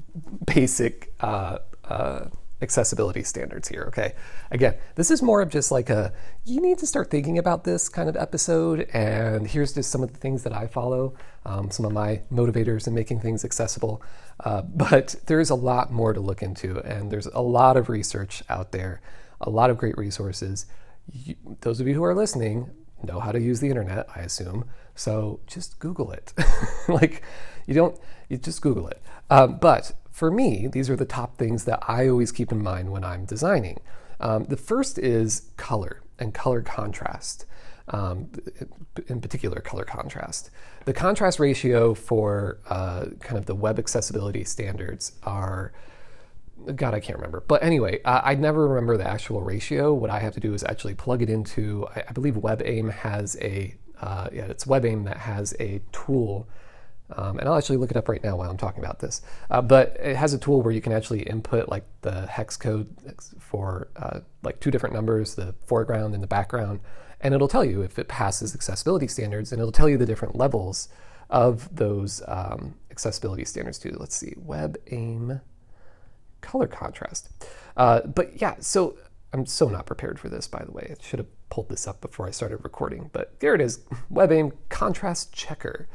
basic 0.47 1.13
uh, 1.21 1.59
uh, 1.85 2.27
accessibility 2.63 3.23
standards 3.25 3.69
here, 3.69 3.85
okay? 3.89 4.15
Again, 4.51 4.77
this 4.95 5.11
is 5.11 5.21
more 5.21 5.43
of 5.43 5.51
just 5.51 5.71
like 5.73 5.91
a 5.91 6.13
you 6.45 6.61
need 6.61 6.79
to 6.79 6.87
start 6.87 7.11
thinking 7.11 7.39
about 7.39 7.65
this 7.65 7.89
kind 7.89 8.09
of 8.09 8.17
episode, 8.17 8.89
and 8.93 9.47
here's 9.47 9.75
just 9.75 9.91
some 9.91 10.03
of 10.03 10.13
the 10.13 10.19
things 10.19 10.45
that 10.45 10.53
I 10.53 10.69
follow, 10.69 11.15
um, 11.45 11.71
some 11.71 11.85
of 11.85 11.93
my 11.93 12.23
motivators 12.33 12.87
in 12.87 12.95
making 12.95 13.21
things 13.21 13.45
accessible. 13.45 14.01
Uh, 14.41 14.63
but 14.63 15.17
there's 15.27 15.51
a 15.51 15.55
lot 15.55 15.93
more 15.93 16.13
to 16.13 16.21
look 16.21 16.43
into, 16.43 16.79
and 16.81 17.11
there's 17.11 17.27
a 17.27 17.43
lot 17.43 17.77
of 17.77 17.89
research 17.89 18.43
out 18.49 18.73
there, 18.73 19.01
a 19.41 19.51
lot 19.51 19.71
of 19.71 19.77
great 19.77 19.99
resources. 19.99 20.67
You, 21.13 21.35
those 21.61 21.81
of 21.81 21.89
you 21.89 21.95
who 21.95 22.05
are 22.05 22.15
listening 22.15 22.71
know 23.03 23.19
how 23.19 23.33
to 23.33 23.41
use 23.41 23.61
the 23.61 23.69
internet, 23.69 24.07
I 24.15 24.21
assume. 24.21 24.65
So 24.95 25.41
just 25.47 25.79
Google 25.79 26.13
it. 26.13 26.33
like, 26.89 27.23
you 27.67 27.75
don't, 27.75 27.99
you 28.29 28.37
just 28.37 28.63
Google 28.63 28.89
it. 28.89 29.03
Um, 29.31 29.59
but 29.59 29.93
for 30.11 30.31
me, 30.31 30.67
these 30.67 30.91
are 30.91 30.97
the 30.97 31.05
top 31.05 31.39
things 31.39 31.65
that 31.65 31.83
I 31.89 32.09
always 32.09 32.33
keep 32.33 32.53
in 32.53 32.63
mind 32.63 32.93
when 32.93 33.05
I'm 33.05 33.25
designing. 33.25 33.81
Um, 34.21 34.45
the 34.45 34.57
first 34.57 34.99
is 34.99 35.51
color 35.57 36.03
and 36.19 36.33
color 36.33 36.63
contrast, 36.63 37.47
um, 37.89 38.31
in 39.09 39.21
particular, 39.21 39.61
color 39.61 39.85
contrast. 39.85 40.51
The 40.85 40.93
contrast 40.93 41.41
ratio 41.41 41.95
for 41.95 42.59
uh, 42.69 43.07
kind 43.21 43.39
of 43.39 43.47
the 43.47 43.55
web 43.55 43.79
accessibility 43.79 44.45
standards 44.45 45.13
are. 45.23 45.73
God, 46.77 46.95
I 46.95 47.01
can't 47.01 47.19
remember. 47.19 47.43
But 47.49 47.65
anyway, 47.65 48.01
uh, 48.05 48.21
I 48.23 48.37
never 48.37 48.69
remember 48.69 48.97
the 48.97 49.09
actual 49.09 49.41
ratio. 49.41 49.93
What 49.93 50.11
I 50.11 50.21
have 50.21 50.33
to 50.35 50.41
do 50.41 50.55
is 50.55 50.63
actually 50.63 50.95
plug 50.95 51.21
it 51.21 51.29
into, 51.29 51.89
I, 51.97 52.05
I 52.09 52.13
believe 52.13 52.35
WebAIM 52.35 52.93
has 52.93 53.37
a, 53.41 53.75
uh, 54.01 54.29
yeah, 54.33 54.45
it's 54.45 54.65
WebAIM 54.65 55.05
that 55.07 55.17
has 55.17 55.57
a 55.59 55.81
tool 55.91 56.47
um, 57.11 57.39
and 57.39 57.49
I'll 57.49 57.57
actually 57.57 57.77
look 57.77 57.91
it 57.91 57.97
up 57.97 58.09
right 58.09 58.23
now 58.23 58.37
while 58.37 58.51
I'm 58.51 58.57
talking 58.57 58.83
about 58.83 59.01
this. 59.01 59.23
Uh, 59.51 59.61
but 59.61 59.97
it 60.01 60.17
has 60.17 60.33
a 60.33 60.39
tool 60.39 60.63
where 60.63 60.73
you 60.73 60.81
can 60.81 60.93
actually 60.93 61.23
input 61.23 61.69
like 61.69 61.85
the 62.03 62.27
hex 62.27 62.57
code 62.57 62.89
for 63.39 63.89
uh, 63.97 64.21
like 64.43 64.61
two 64.61 64.71
different 64.71 64.95
numbers, 64.95 65.35
the 65.35 65.55
foreground 65.67 66.15
and 66.15 66.23
the 66.23 66.29
background, 66.29 66.81
and 67.21 67.35
it'll 67.35 67.49
tell 67.49 67.65
you 67.65 67.83
if 67.83 67.99
it 67.99 68.09
passes 68.09 68.55
accessibility 68.55 69.07
standards, 69.07 69.53
and 69.53 69.61
it'll 69.61 69.73
tell 69.73 69.89
you 69.89 69.97
the 69.97 70.07
different 70.07 70.37
levels 70.37 70.89
of 71.31 71.75
those 71.75 72.23
um, 72.29 72.75
accessibility 72.91 73.45
standards 73.45 73.79
too. 73.79 73.97
Let's 73.99 74.17
see, 74.17 74.35
web 74.37 74.77
aim 74.91 75.41
color 76.41 76.67
contrast. 76.67 77.31
Uh, 77.77 78.01
but 78.01 78.41
yeah, 78.41 78.57
so 78.59 78.97
I'm 79.33 79.47
so 79.47 79.69
not 79.69 79.87
prepared 79.87 80.19
for 80.21 80.29
this, 80.29 80.47
by 80.47 80.63
the 80.65 80.73
way. 80.73 80.95
I 80.99 81.03
should 81.03 81.19
have 81.19 81.29
pulled 81.49 81.69
this 81.69 81.87
up 81.87 82.01
before 82.01 82.27
I 82.27 82.31
started 82.31 82.59
recording, 82.65 83.11
but 83.13 83.39
there 83.41 83.55
it 83.55 83.61
is 83.61 83.81
WebAIM 84.13 84.53
contrast 84.69 85.33
checker. 85.33 85.89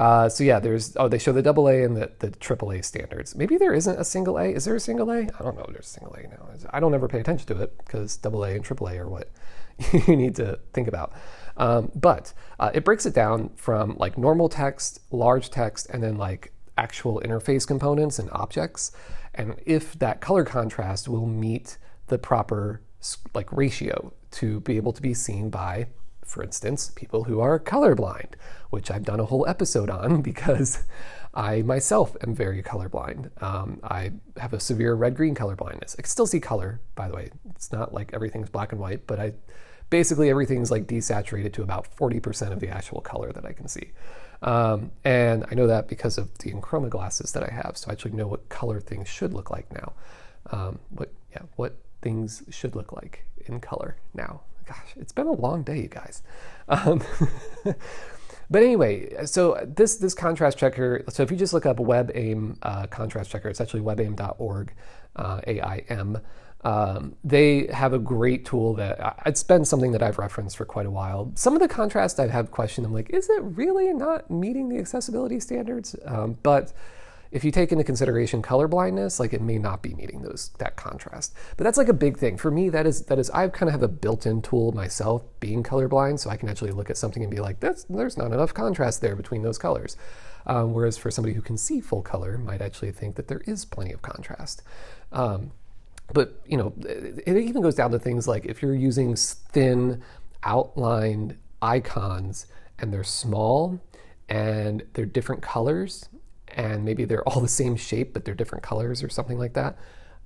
Uh, 0.00 0.30
so 0.30 0.42
yeah, 0.42 0.58
there's 0.58 0.96
oh 0.96 1.08
they 1.08 1.18
show 1.18 1.30
the 1.30 1.42
double 1.42 1.68
A 1.68 1.84
and 1.84 1.94
the 1.94 2.10
the 2.20 2.82
standards. 2.82 3.36
Maybe 3.36 3.58
there 3.58 3.74
isn't 3.74 4.00
a 4.00 4.04
single 4.04 4.38
A. 4.38 4.46
Is 4.46 4.64
there 4.64 4.74
a 4.74 4.80
single 4.80 5.10
A? 5.10 5.18
I 5.18 5.42
don't 5.42 5.58
know. 5.58 5.66
There's 5.68 5.84
a 5.84 5.90
single 5.90 6.14
A 6.14 6.22
now. 6.22 6.48
I 6.70 6.80
don't 6.80 6.94
ever 6.94 7.06
pay 7.06 7.20
attention 7.20 7.46
to 7.48 7.62
it 7.62 7.76
because 7.84 8.16
double 8.16 8.42
A 8.44 8.52
and 8.52 8.64
triple 8.64 8.88
A 8.88 8.96
are 8.96 9.08
what 9.08 9.28
you 10.08 10.16
need 10.16 10.36
to 10.36 10.58
think 10.72 10.88
about. 10.88 11.12
Um, 11.58 11.92
but 11.94 12.32
uh, 12.58 12.70
it 12.72 12.82
breaks 12.82 13.04
it 13.04 13.12
down 13.12 13.50
from 13.56 13.94
like 13.98 14.16
normal 14.16 14.48
text, 14.48 15.00
large 15.10 15.50
text, 15.50 15.86
and 15.90 16.02
then 16.02 16.16
like 16.16 16.54
actual 16.78 17.20
interface 17.22 17.66
components 17.66 18.18
and 18.18 18.30
objects. 18.32 18.92
And 19.34 19.56
if 19.66 19.98
that 19.98 20.22
color 20.22 20.44
contrast 20.44 21.08
will 21.08 21.26
meet 21.26 21.76
the 22.06 22.16
proper 22.16 22.80
like 23.34 23.52
ratio 23.52 24.14
to 24.30 24.60
be 24.60 24.78
able 24.78 24.94
to 24.94 25.02
be 25.02 25.12
seen 25.12 25.50
by 25.50 25.88
for 26.30 26.42
instance, 26.42 26.92
people 26.94 27.24
who 27.24 27.40
are 27.40 27.58
colorblind, 27.58 28.34
which 28.70 28.90
I've 28.90 29.04
done 29.04 29.20
a 29.20 29.24
whole 29.24 29.46
episode 29.48 29.90
on 29.90 30.22
because 30.30 30.84
I 31.34 31.62
myself 31.62 32.16
am 32.22 32.34
very 32.34 32.62
colorblind. 32.62 33.30
Um, 33.42 33.80
I 33.82 34.12
have 34.38 34.52
a 34.52 34.60
severe 34.60 34.94
red 34.94 35.14
green 35.14 35.34
color 35.34 35.56
blindness. 35.56 35.94
I 35.98 36.02
can 36.02 36.10
still 36.10 36.26
see 36.26 36.40
color, 36.40 36.80
by 36.94 37.08
the 37.08 37.14
way. 37.14 37.30
It's 37.50 37.72
not 37.72 37.92
like 37.92 38.10
everything's 38.12 38.48
black 38.48 38.72
and 38.72 38.80
white, 38.80 39.06
but 39.06 39.20
I 39.20 39.32
basically 39.90 40.30
everything's 40.30 40.70
like 40.70 40.86
desaturated 40.86 41.52
to 41.54 41.62
about 41.62 41.94
40% 41.96 42.52
of 42.52 42.60
the 42.60 42.68
actual 42.68 43.00
color 43.00 43.32
that 43.32 43.44
I 43.44 43.52
can 43.52 43.68
see. 43.68 43.90
Um, 44.42 44.92
and 45.04 45.44
I 45.50 45.54
know 45.54 45.66
that 45.66 45.88
because 45.88 46.16
of 46.16 46.36
the 46.38 46.52
Enchroma 46.52 46.88
glasses 46.88 47.32
that 47.32 47.42
I 47.42 47.52
have. 47.52 47.76
So 47.76 47.90
I 47.90 47.92
actually 47.92 48.12
know 48.12 48.26
what 48.26 48.48
color 48.48 48.80
things 48.80 49.08
should 49.08 49.34
look 49.34 49.50
like 49.50 49.70
now. 49.72 49.92
Um, 50.52 50.78
what, 50.90 51.12
yeah, 51.32 51.42
what 51.56 51.76
things 52.00 52.42
should 52.50 52.74
look 52.74 52.92
like 52.92 53.26
in 53.46 53.60
color 53.60 53.96
now 54.14 54.40
gosh, 54.66 54.94
it's 54.96 55.12
been 55.12 55.26
a 55.26 55.32
long 55.32 55.62
day, 55.62 55.80
you 55.80 55.88
guys. 55.88 56.22
Um, 56.68 57.02
but 58.50 58.62
anyway, 58.62 59.26
so 59.26 59.62
this 59.66 59.96
this 59.96 60.14
contrast 60.14 60.58
checker. 60.58 61.04
So 61.08 61.22
if 61.22 61.30
you 61.30 61.36
just 61.36 61.52
look 61.52 61.66
up 61.66 61.78
WebAIM 61.78 62.58
uh, 62.62 62.86
contrast 62.86 63.30
checker, 63.30 63.48
it's 63.48 63.60
actually 63.60 63.82
webaim.org, 63.82 64.72
uh, 65.16 65.40
A-I-M. 65.46 66.18
Um, 66.62 67.16
they 67.24 67.68
have 67.72 67.94
a 67.94 67.98
great 67.98 68.44
tool 68.44 68.74
that 68.74 69.18
it's 69.24 69.42
been 69.42 69.64
something 69.64 69.92
that 69.92 70.02
I've 70.02 70.18
referenced 70.18 70.58
for 70.58 70.66
quite 70.66 70.84
a 70.84 70.90
while. 70.90 71.32
Some 71.34 71.54
of 71.54 71.60
the 71.60 71.68
contrast 71.68 72.20
I've 72.20 72.30
had 72.30 72.50
questioned. 72.50 72.86
I'm 72.86 72.92
like, 72.92 73.10
is 73.10 73.30
it 73.30 73.42
really 73.42 73.92
not 73.94 74.30
meeting 74.30 74.68
the 74.68 74.78
accessibility 74.78 75.40
standards? 75.40 75.96
Um, 76.04 76.36
but 76.42 76.72
if 77.32 77.44
you 77.44 77.50
take 77.50 77.70
into 77.70 77.84
consideration 77.84 78.42
color 78.42 78.66
blindness, 78.66 79.20
like 79.20 79.32
it 79.32 79.40
may 79.40 79.58
not 79.58 79.82
be 79.82 79.94
meeting 79.94 80.22
those 80.22 80.50
that 80.58 80.76
contrast. 80.76 81.34
But 81.56 81.64
that's 81.64 81.78
like 81.78 81.88
a 81.88 81.94
big 81.94 82.18
thing 82.18 82.36
for 82.36 82.50
me. 82.50 82.68
That 82.68 82.86
is 82.86 83.02
that 83.02 83.18
is 83.18 83.30
I 83.30 83.48
kind 83.48 83.68
of 83.68 83.72
have 83.72 83.82
a 83.82 83.88
built-in 83.88 84.42
tool 84.42 84.72
myself, 84.72 85.22
being 85.38 85.62
colorblind, 85.62 86.18
so 86.18 86.30
I 86.30 86.36
can 86.36 86.48
actually 86.48 86.72
look 86.72 86.90
at 86.90 86.96
something 86.96 87.22
and 87.22 87.30
be 87.30 87.40
like, 87.40 87.60
"That's 87.60 87.84
there's 87.84 88.16
not 88.16 88.32
enough 88.32 88.52
contrast 88.52 89.00
there 89.00 89.14
between 89.14 89.42
those 89.42 89.58
colors." 89.58 89.96
Um, 90.46 90.72
whereas 90.72 90.96
for 90.96 91.10
somebody 91.10 91.34
who 91.34 91.42
can 91.42 91.56
see 91.56 91.80
full 91.80 92.02
color, 92.02 92.38
might 92.38 92.62
actually 92.62 92.92
think 92.92 93.14
that 93.16 93.28
there 93.28 93.42
is 93.46 93.64
plenty 93.64 93.92
of 93.92 94.02
contrast. 94.02 94.62
Um, 95.12 95.52
but 96.12 96.40
you 96.46 96.56
know, 96.56 96.72
it, 96.80 97.22
it 97.26 97.36
even 97.36 97.62
goes 97.62 97.76
down 97.76 97.92
to 97.92 97.98
things 97.98 98.26
like 98.26 98.46
if 98.46 98.62
you're 98.62 98.74
using 98.74 99.14
thin 99.14 100.02
outlined 100.42 101.36
icons 101.62 102.46
and 102.78 102.92
they're 102.92 103.04
small 103.04 103.80
and 104.28 104.82
they're 104.94 105.06
different 105.06 105.42
colors 105.42 106.08
and 106.54 106.84
maybe 106.84 107.04
they're 107.04 107.26
all 107.28 107.40
the 107.40 107.48
same 107.48 107.76
shape, 107.76 108.12
but 108.12 108.24
they're 108.24 108.34
different 108.34 108.64
colors 108.64 109.02
or 109.02 109.08
something 109.08 109.38
like 109.38 109.54
that. 109.54 109.76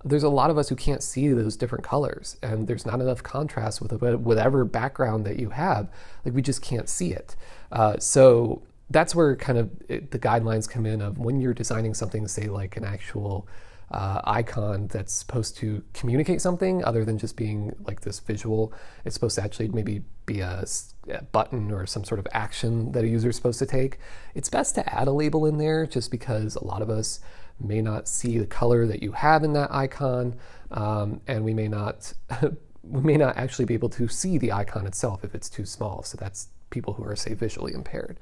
There's 0.04 0.23
a 0.23 0.28
lot 0.28 0.50
of 0.50 0.59
us 0.59 0.69
who 0.69 0.76
can't 0.76 1.02
see 1.02 1.28
those 1.28 1.57
different 1.57 1.83
colors, 1.83 2.37
and 2.43 2.66
there's 2.66 2.85
not 2.85 3.00
enough 3.00 3.23
contrast 3.23 3.81
with 3.81 3.93
whatever 3.93 4.64
background 4.64 5.25
that 5.25 5.38
you 5.38 5.50
have. 5.50 5.88
Like 6.25 6.35
we 6.35 6.43
just 6.43 6.61
can't 6.61 6.88
see 6.90 7.12
it. 7.12 7.37
Uh, 7.73 7.99
so 7.99 8.62
that's 8.90 9.14
where 9.14 9.35
kind 9.37 9.57
of 9.57 9.71
it, 9.88 10.11
the 10.11 10.19
guidelines 10.19 10.69
come 10.69 10.85
in 10.85 11.00
of 11.00 11.19
when 11.19 11.40
you're 11.40 11.54
designing 11.54 11.95
something, 11.95 12.28
say 12.28 12.49
like 12.49 12.76
an 12.76 12.85
actual 12.85 13.49
uh, 13.95 14.21
icon 14.25 14.89
that's 14.89 15.13
supposed 15.13 15.57
to 15.57 15.81
communicate 15.93 16.41
something 16.41 16.85
other 16.85 17.05
than 17.05 17.17
just 17.17 17.37
being 17.37 17.73
like 17.87 18.01
this 18.01 18.19
visual. 18.19 18.73
It's 19.05 19.15
supposed 19.15 19.37
to 19.37 19.45
actually 19.45 19.69
maybe 19.69 20.03
be 20.27 20.41
a, 20.41 20.65
a, 21.09 21.23
button 21.23 21.71
or 21.71 21.87
some 21.87 22.03
sort 22.03 22.19
of 22.19 22.27
action 22.33 22.91
that 22.91 23.05
a 23.05 23.09
user 23.09 23.29
is 23.29 23.37
supposed 23.37 23.61
to 23.61 23.67
take. 23.67 24.01
It's 24.35 24.49
best 24.49 24.75
to 24.75 24.95
add 25.01 25.07
a 25.07 25.13
label 25.13 25.47
in 25.47 25.59
there 25.59 25.87
just 25.87 26.11
because 26.11 26.57
a 26.57 26.65
lot 26.65 26.83
of 26.83 26.91
us 26.91 27.21
may 27.61 27.81
not 27.81 28.09
see 28.09 28.37
the 28.37 28.47
color 28.47 28.85
that 28.89 29.01
you 29.01 29.13
have 29.13 29.45
in 29.45 29.53
that 29.53 29.73
icon, 29.73 30.35
um, 30.73 31.21
and 31.29 31.45
we 31.45 31.55
may 31.55 31.69
not. 31.69 32.13
we 32.83 33.01
may 33.01 33.17
not 33.17 33.37
actually 33.37 33.65
be 33.65 33.75
able 33.75 33.89
to 33.89 34.09
see 34.09 34.39
the 34.39 34.53
icon 34.53 34.87
itself 34.87 35.25
if 35.25 35.35
it's 35.37 35.49
too 35.49 35.65
small. 35.65 36.03
So 36.03 36.19
that's 36.19 36.49
people 36.69 36.93
who 36.93 37.05
are, 37.05 37.17
say, 37.17 37.33
visually 37.33 37.73
impaired. 37.73 38.19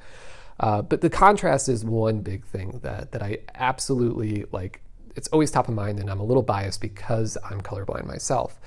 Uh, 0.61 0.83
but 0.83 1.01
the 1.01 1.11
contrast 1.11 1.69
is 1.69 1.85
one 1.85 2.21
big 2.21 2.45
thing 2.45 2.79
that 2.83 3.11
that 3.13 3.23
I 3.23 3.39
absolutely 3.55 4.45
like 4.53 4.83
it's 5.17 5.29
always 5.29 5.51
top 5.51 5.69
of 5.69 5.75
mind, 5.75 6.01
and 6.01 6.11
I'm 6.11 6.21
a 6.21 6.25
little 6.25 6.43
biased 6.43 6.81
because 6.81 7.37
I'm 7.45 7.61
colorblind 7.61 8.07
myself. 8.07 8.59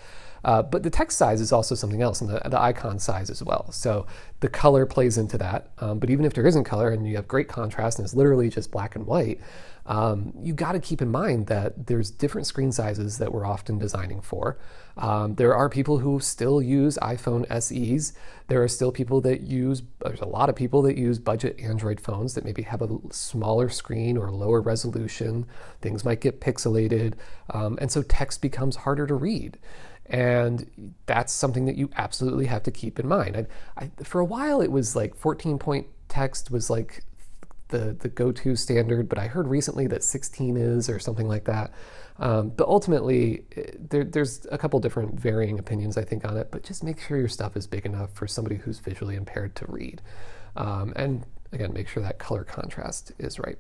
Uh, 0.44 0.62
but 0.62 0.84
the 0.84 0.92
text 0.92 1.18
size 1.18 1.42
is 1.42 1.52
also 1.52 1.74
something 1.74 2.04
else, 2.04 2.22
and 2.22 2.30
the, 2.30 2.40
the 2.50 2.62
icon 2.62 3.00
size 3.00 3.32
as 3.32 3.42
well. 3.42 3.72
So 3.72 4.06
the 4.42 4.48
color 4.48 4.86
plays 4.86 5.18
into 5.18 5.40
that. 5.40 5.72
Um, 5.80 5.98
but 5.98 6.12
even 6.12 6.24
if 6.24 6.34
there 6.34 6.46
isn't 6.46 6.66
color 6.66 6.90
and 6.92 7.08
you 7.08 7.16
have 7.16 7.28
great 7.28 7.48
contrast 7.48 7.98
and 7.98 8.06
it's 8.06 8.14
literally 8.14 8.50
just 8.50 8.70
black 8.70 8.96
and 8.96 9.08
white, 9.08 9.42
um, 9.88 10.34
you 10.42 10.54
got 10.54 10.72
to 10.72 10.80
keep 10.80 11.02
in 11.02 11.12
mind 11.12 11.48
that 11.48 11.88
there's 11.88 12.10
different 12.10 12.48
screen 12.48 12.72
sizes 12.72 13.20
that 13.20 13.32
we're 13.32 13.46
often 13.46 13.78
designing 13.78 14.22
for. 14.22 14.58
Um, 14.98 15.36
there 15.36 15.56
are 15.56 15.70
people 15.70 16.00
who 16.00 16.20
still 16.20 16.62
use 16.62 16.98
iPhone 17.02 17.46
SEs. 17.62 18.14
There 18.48 18.64
are 18.64 18.68
still 18.68 18.92
people 18.92 19.22
that 19.22 19.42
use, 19.42 19.84
there's 20.04 20.22
a 20.22 20.26
lot 20.26 20.50
of 20.50 20.56
people 20.56 20.82
that 20.84 20.98
use 20.98 21.20
budget 21.20 21.60
Android 21.60 22.00
phones 22.00 22.34
that 22.34 22.46
maybe 22.46 22.64
have 22.64 22.82
a 22.82 22.98
smaller 23.12 23.70
screen 23.70 24.18
or 24.18 24.32
lower 24.32 24.62
resolution. 24.62 25.46
Things 25.82 26.04
might 26.04 26.22
get 26.22 26.42
pixelated. 26.42 27.14
Um, 27.52 27.78
and 27.80 27.92
so 27.92 28.02
text 28.02 28.42
becomes 28.42 28.78
harder 28.78 29.06
to 29.06 29.14
read. 29.14 29.60
And 30.08 30.94
that's 31.06 31.34
something 31.34 31.66
that 31.66 31.76
you 31.76 31.90
absolutely 31.96 32.46
have 32.46 32.64
to 32.64 32.72
keep 32.72 33.00
in 33.00 33.08
mind. 33.08 33.48
I, 33.78 33.84
I, 33.84 34.04
for 34.04 34.20
a 34.20 34.26
while, 34.26 34.62
it 34.62 34.72
was 34.72 34.96
like 34.96 35.16
14 35.16 35.60
point 35.60 35.88
text 36.08 36.52
was 36.52 36.70
like 36.70 37.04
the, 37.70 37.96
the 38.00 38.10
go-to 38.10 38.56
standard, 38.56 39.10
but 39.10 39.18
I 39.18 39.28
heard 39.28 39.48
recently 39.48 39.88
that 39.88 40.04
16 40.04 40.58
is 40.58 40.90
or 40.90 41.00
something 41.00 41.28
like 41.28 41.46
that. 41.46 41.72
Um, 42.18 42.50
but 42.50 42.68
ultimately, 42.68 43.44
eh, 43.56 43.72
there, 43.78 44.04
there's 44.04 44.46
a 44.52 44.58
couple 44.58 44.80
different 44.80 45.20
varying 45.20 45.60
opinions 45.60 45.98
I 45.98 46.04
think 46.04 46.26
on 46.26 46.38
it. 46.38 46.50
But 46.52 46.64
just 46.64 46.84
make 46.84 47.00
sure 47.00 47.18
your 47.18 47.28
stuff 47.28 47.58
is 47.58 47.68
big 47.68 47.86
enough 47.86 48.14
for 48.14 48.28
somebody 48.28 48.56
who's 48.56 48.80
visually 48.80 49.16
impaired 49.16 49.56
to 49.56 49.66
read, 49.68 50.02
um, 50.56 50.94
and 50.96 51.26
again, 51.52 51.74
make 51.74 51.88
sure 51.88 52.04
that 52.04 52.20
color 52.20 52.44
contrast 52.44 53.12
is 53.20 53.40
right. 53.40 53.58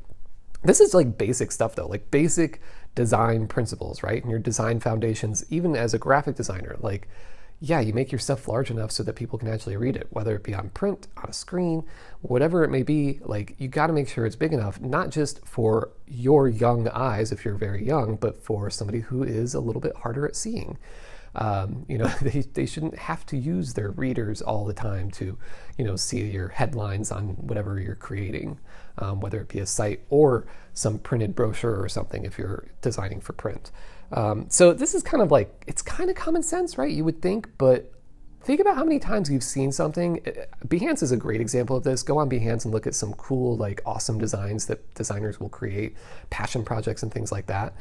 This 0.63 0.81
is 0.81 0.93
like 0.93 1.17
basic 1.17 1.51
stuff 1.51 1.75
though, 1.75 1.88
like 1.88 2.09
basic 2.12 2.62
design 2.95 3.47
principles, 3.47 4.01
right? 4.03 4.21
And 4.21 4.31
your 4.31 4.39
design 4.39 4.79
foundations, 4.79 5.45
even 5.50 5.75
as 5.75 5.93
a 5.93 6.00
graphic 6.00 6.35
designer, 6.35 6.75
like, 6.79 7.07
yeah, 7.59 7.79
you 7.79 7.93
make 7.93 8.12
your 8.12 8.19
stuff 8.19 8.47
large 8.47 8.69
enough 8.69 8.91
so 8.91 9.01
that 9.03 9.15
people 9.15 9.39
can 9.39 9.47
actually 9.47 9.77
read 9.77 9.95
it, 9.95 10.07
whether 10.09 10.35
it 10.35 10.43
be 10.43 10.53
on 10.53 10.69
print, 10.69 11.07
on 11.17 11.29
a 11.29 11.33
screen, 11.33 11.83
whatever 12.21 12.63
it 12.63 12.69
may 12.69 12.83
be. 12.83 13.19
Like, 13.21 13.55
you 13.57 13.67
got 13.69 13.88
to 13.88 13.93
make 13.93 14.09
sure 14.09 14.25
it's 14.25 14.35
big 14.35 14.53
enough, 14.53 14.81
not 14.81 15.09
just 15.09 15.45
for 15.47 15.91
your 16.05 16.47
young 16.50 16.89
eyes 16.89 17.31
if 17.31 17.45
you're 17.45 17.55
very 17.55 17.85
young, 17.85 18.17
but 18.17 18.43
for 18.43 18.69
somebody 18.69 19.00
who 19.00 19.24
is 19.24 19.53
a 19.53 19.59
little 19.62 19.81
bit 19.81 19.95
harder 19.95 20.27
at 20.27 20.35
seeing. 20.35 20.77
Um, 21.35 21.85
you 21.88 21.97
know, 21.97 22.07
they, 22.21 22.41
they 22.41 22.65
shouldn't 22.65 22.97
have 22.97 23.25
to 23.27 23.38
use 23.38 23.74
their 23.74 23.91
readers 23.91 24.41
all 24.41 24.65
the 24.65 24.74
time 24.74 25.09
to, 25.12 25.38
you 25.77 25.85
know, 25.85 25.95
see 25.95 26.21
your 26.29 26.50
headlines 26.50 27.12
on 27.12 27.29
whatever 27.29 27.79
you're 27.79 27.95
creating, 27.95 28.59
um, 28.97 29.21
whether 29.21 29.39
it 29.39 29.47
be 29.47 29.59
a 29.59 29.65
site 29.65 30.01
or 30.09 30.45
some 30.74 31.00
printed 31.00 31.35
brochure 31.35 31.81
or 31.81 31.88
something 31.88 32.25
if 32.25 32.38
you're 32.38 32.67
designing 32.81 33.21
for 33.21 33.33
print. 33.33 33.71
Um, 34.12 34.45
so 34.50 34.74
this 34.74 34.93
is 34.93 35.03
kind 35.03 35.21
of 35.21 35.31
like, 35.31 35.63
it's 35.67 35.81
kind 35.81 36.09
of 36.09 36.15
common 36.15 36.43
sense, 36.43 36.77
right? 36.77 36.91
You 36.91 37.03
would 37.05 37.21
think, 37.21 37.50
but 37.57 37.91
think 38.41 38.59
about 38.59 38.75
how 38.75 38.83
many 38.83 39.00
times 39.00 39.29
you've 39.29 39.43
seen 39.43 39.71
something. 39.71 40.21
Uh, 40.25 40.45
Behance 40.67 41.03
is 41.03 41.12
a 41.12 41.17
great 41.17 41.41
example 41.41 41.75
of 41.75 41.83
this. 41.83 42.03
Go 42.03 42.17
on 42.17 42.29
Behance 42.29 42.65
and 42.65 42.74
look 42.74 42.88
at 42.88 42.95
some 42.95 43.13
cool, 43.13 43.57
like 43.57 43.81
awesome 43.85 44.19
designs 44.19 44.67
that 44.67 44.93
designers 44.93 45.39
will 45.39 45.50
create, 45.50 45.95
passion 46.29 46.63
projects 46.63 47.03
and 47.03 47.13
things 47.13 47.31
like 47.31 47.47
that 47.47 47.74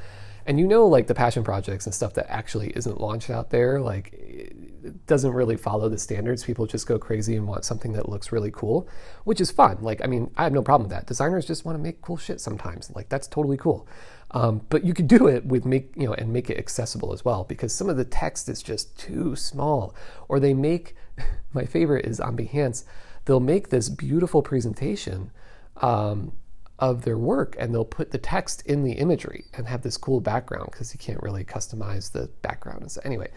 and 0.47 0.59
you 0.59 0.67
know 0.67 0.87
like 0.87 1.07
the 1.07 1.15
passion 1.15 1.43
projects 1.43 1.87
and 1.87 1.95
stuff 1.95 2.15
that 2.15 2.27
actually 2.29 2.69
isn't 2.77 3.01
launched 3.01 3.31
out 3.31 3.51
there 3.51 3.81
like 3.81 4.13
it 4.13 5.07
doesn't 5.07 5.33
really 5.33 5.57
follow 5.57 5.89
the 5.89 5.99
standards 5.99 6.45
people 6.45 6.67
just 6.67 6.87
go 6.87 6.99
crazy 6.99 7.37
and 7.37 7.47
want 7.47 7.65
something 7.65 7.93
that 7.93 8.09
looks 8.09 8.33
really 8.33 8.51
cool 8.51 8.89
which 9.25 9.41
is 9.41 9.51
fun 9.51 9.79
like 9.81 10.03
i 10.05 10.07
mean 10.07 10.31
i 10.37 10.45
have 10.45 10.53
no 10.53 10.63
problem 10.63 10.89
with 10.89 10.97
that 10.97 11.07
designers 11.07 11.47
just 11.47 11.65
want 11.65 11.77
to 11.77 11.83
make 11.83 12.01
cool 12.03 12.17
shit 12.17 12.41
sometimes 12.41 12.91
like 12.95 13.09
that's 13.09 13.27
totally 13.27 13.57
cool 13.57 13.87
um, 14.35 14.61
but 14.69 14.85
you 14.85 14.93
could 14.93 15.09
do 15.09 15.27
it 15.27 15.47
with 15.47 15.65
make 15.65 15.93
you 15.97 16.07
know 16.07 16.15
and 16.15 16.33
make 16.33 16.51
it 16.51 16.59
accessible 16.59 17.13
as 17.13 17.25
well 17.25 17.45
because 17.45 17.75
some 17.75 17.89
of 17.89 17.97
the 17.97 18.05
text 18.05 18.49
is 18.49 18.63
just 18.63 18.99
too 18.99 19.35
small 19.35 19.95
or 20.29 20.39
they 20.39 20.53
make 20.53 20.95
my 21.55 21.65
favorite 21.65 22.05
is 22.05 22.21
on 22.21 22.37
behance 22.37 22.85
they'll 23.25 23.41
make 23.41 23.71
this 23.71 23.89
beautiful 23.89 24.43
presentation 24.43 25.31
um, 25.79 26.33
of 26.79 27.03
their 27.03 27.19
work 27.19 27.57
and 27.59 27.73
they'll 27.73 27.85
put 27.85 28.11
the 28.11 28.19
text 28.19 28.63
in 28.67 28.83
the 28.83 28.93
imagery 28.93 29.45
and 29.55 29.67
have 29.67 29.83
this 29.83 29.97
cool 29.97 30.21
background 30.21 30.69
because 30.73 30.93
you 30.93 30.99
can't 30.99 31.23
really 31.23 31.45
customize 31.45 32.13
the 32.13 32.29
background. 32.43 32.91
So 32.91 33.01
anyway, 33.05 33.31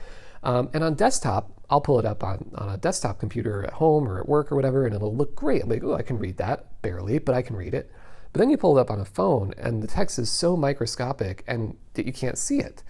um, 0.43 0.69
and 0.73 0.83
on 0.83 0.95
desktop, 0.95 1.51
I'll 1.69 1.81
pull 1.81 1.99
it 1.99 2.05
up 2.05 2.23
on, 2.23 2.51
on 2.55 2.69
a 2.69 2.77
desktop 2.77 3.19
computer 3.19 3.63
at 3.63 3.73
home 3.73 4.07
or 4.07 4.19
at 4.19 4.27
work 4.27 4.51
or 4.51 4.55
whatever, 4.55 4.85
and 4.85 4.95
it'll 4.95 5.15
look 5.15 5.35
great. 5.35 5.63
I'm 5.63 5.69
like, 5.69 5.83
oh, 5.83 5.93
I 5.93 6.01
can 6.01 6.17
read 6.17 6.37
that 6.37 6.81
barely, 6.81 7.19
but 7.19 7.35
I 7.35 7.41
can 7.41 7.55
read 7.55 7.73
it. 7.73 7.91
But 8.33 8.39
then 8.39 8.49
you 8.49 8.57
pull 8.57 8.77
it 8.77 8.81
up 8.81 8.91
on 8.91 8.99
a 8.99 9.05
phone, 9.05 9.53
and 9.57 9.81
the 9.81 9.87
text 9.87 10.19
is 10.19 10.29
so 10.29 10.55
microscopic 10.55 11.43
and 11.47 11.77
that 11.93 12.05
you 12.05 12.13
can't 12.13 12.37
see 12.37 12.59
it. 12.59 12.83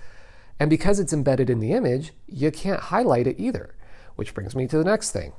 And 0.59 0.69
because 0.69 0.99
it's 0.99 1.13
embedded 1.13 1.49
in 1.49 1.59
the 1.59 1.73
image, 1.73 2.13
you 2.27 2.51
can't 2.51 2.79
highlight 2.79 3.27
it 3.27 3.39
either. 3.39 3.75
Which 4.15 4.33
brings 4.33 4.55
me 4.55 4.67
to 4.67 4.77
the 4.79 4.83
next 4.83 5.11
thing. 5.11 5.33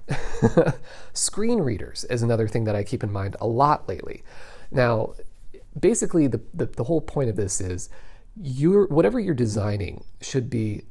Screen 1.12 1.59
readers 1.59 2.05
is 2.05 2.23
another 2.23 2.47
thing 2.47 2.62
that 2.64 2.76
I 2.76 2.85
keep 2.85 3.02
in 3.02 3.11
mind 3.11 3.35
a 3.40 3.47
lot 3.47 3.88
lately. 3.88 4.23
Now, 4.71 5.14
basically, 5.78 6.28
the, 6.28 6.40
the, 6.55 6.67
the 6.67 6.85
whole 6.85 7.00
point 7.00 7.28
of 7.28 7.35
this 7.35 7.61
is 7.61 7.88
you 8.40 8.85
whatever 8.85 9.19
you're 9.19 9.35
designing 9.35 10.05
should 10.21 10.49
be 10.49 10.85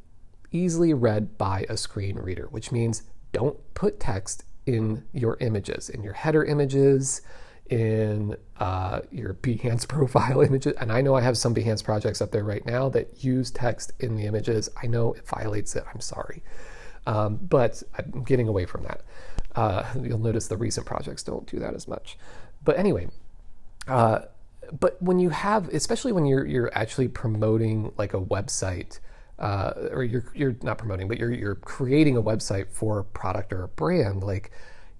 easily 0.51 0.93
read 0.93 1.37
by 1.37 1.65
a 1.69 1.77
screen 1.77 2.17
reader, 2.17 2.47
which 2.51 2.73
means 2.73 3.03
don't 3.31 3.57
put 3.73 3.99
text 3.99 4.43
in 4.65 5.05
your 5.13 5.37
images, 5.39 5.89
in 5.89 6.03
your 6.03 6.13
header 6.13 6.43
images, 6.43 7.21
in 7.69 8.35
uh, 8.59 9.01
your 9.11 9.33
Behance 9.35 9.87
profile 9.87 10.41
images. 10.41 10.75
And 10.79 10.91
I 10.91 11.01
know 11.01 11.15
I 11.15 11.21
have 11.21 11.37
some 11.37 11.53
Behance 11.53 11.83
projects 11.83 12.21
up 12.21 12.31
there 12.31 12.43
right 12.43 12.65
now 12.65 12.89
that 12.89 13.23
use 13.23 13.51
text 13.51 13.93
in 13.99 14.15
the 14.15 14.25
images. 14.25 14.69
I 14.81 14.87
know 14.87 15.13
it 15.13 15.27
violates 15.27 15.75
it. 15.75 15.83
I'm 15.93 15.99
sorry. 15.99 16.43
Um, 17.05 17.39
but 17.41 17.81
I'm 17.97 18.23
getting 18.23 18.47
away 18.47 18.65
from 18.65 18.83
that. 18.83 19.01
Uh, 19.55 19.83
you'll 20.01 20.19
notice 20.19 20.47
the 20.47 20.57
recent 20.57 20.85
projects 20.85 21.23
don't 21.23 21.47
do 21.47 21.59
that 21.59 21.73
as 21.73 21.87
much. 21.87 22.17
But 22.63 22.77
anyway, 22.77 23.07
uh, 23.87 24.19
but 24.77 25.01
when 25.01 25.19
you 25.19 25.29
have, 25.29 25.69
especially 25.69 26.11
when 26.11 26.25
you're 26.25 26.45
you're 26.45 26.71
actually 26.77 27.07
promoting 27.07 27.93
like 27.97 28.13
a 28.13 28.19
website, 28.19 28.99
uh, 29.39 29.71
or 29.91 30.03
you're 30.03 30.25
you're 30.35 30.57
not 30.61 30.77
promoting, 30.77 31.07
but 31.07 31.17
you're 31.17 31.31
you're 31.31 31.55
creating 31.55 32.17
a 32.17 32.21
website 32.21 32.67
for 32.69 32.99
a 32.99 33.03
product 33.05 33.53
or 33.53 33.63
a 33.63 33.69
brand, 33.69 34.23
like 34.23 34.51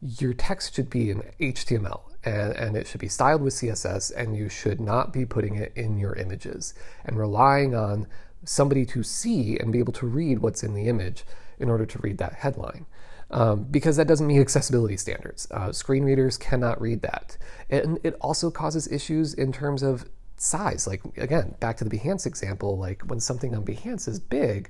your 0.01 0.33
text 0.33 0.75
should 0.75 0.89
be 0.89 1.09
in 1.09 1.24
HTML 1.41 2.07
and, 2.27 2.53
and 2.53 2.77
it 2.77 2.88
should 2.88 3.02
be 3.02 3.08
styled 3.08 3.41
with 3.41 3.54
CSS, 3.54 4.12
and 4.15 4.36
you 4.36 4.49
should 4.49 4.80
not 4.80 5.13
be 5.13 5.25
putting 5.25 5.56
it 5.56 5.71
in 5.75 5.97
your 5.97 6.13
images 6.15 6.73
and 7.06 7.17
relying 7.17 7.75
on 7.75 8.08
somebody 8.43 8.86
to 8.86 9.04
see 9.04 9.58
and 9.58 9.71
be 9.71 9.80
able 9.80 9.93
to 9.93 10.08
read 10.08 10.39
what's 10.39 10.63
in 10.63 10.73
the 10.73 10.88
image 10.88 11.25
in 11.60 11.69
order 11.69 11.86
to 11.86 11.99
read 11.99 12.17
that 12.17 12.34
headline 12.34 12.86
um, 13.32 13.63
because 13.63 13.97
that 13.97 14.08
doesn't 14.08 14.28
meet 14.28 14.39
accessibility 14.39 14.97
standards. 14.97 15.47
Uh, 15.52 15.71
screen 15.71 16.04
readers 16.04 16.38
cannot 16.38 16.80
read 16.80 17.02
that. 17.02 17.38
And 17.69 17.99
it 18.04 18.15
also 18.21 18.49
causes 18.49 18.91
issues 18.91 19.34
in 19.34 19.52
terms 19.52 19.84
of 19.84 20.06
size. 20.38 20.88
Like, 20.88 21.02
again, 21.17 21.56
back 21.60 21.78
to 21.78 21.84
the 21.84 21.97
Behance 21.97 22.25
example, 22.25 22.78
like 22.78 23.02
when 23.04 23.19
something 23.19 23.56
on 23.56 23.65
Behance 23.65 24.08
is 24.08 24.19
big, 24.19 24.69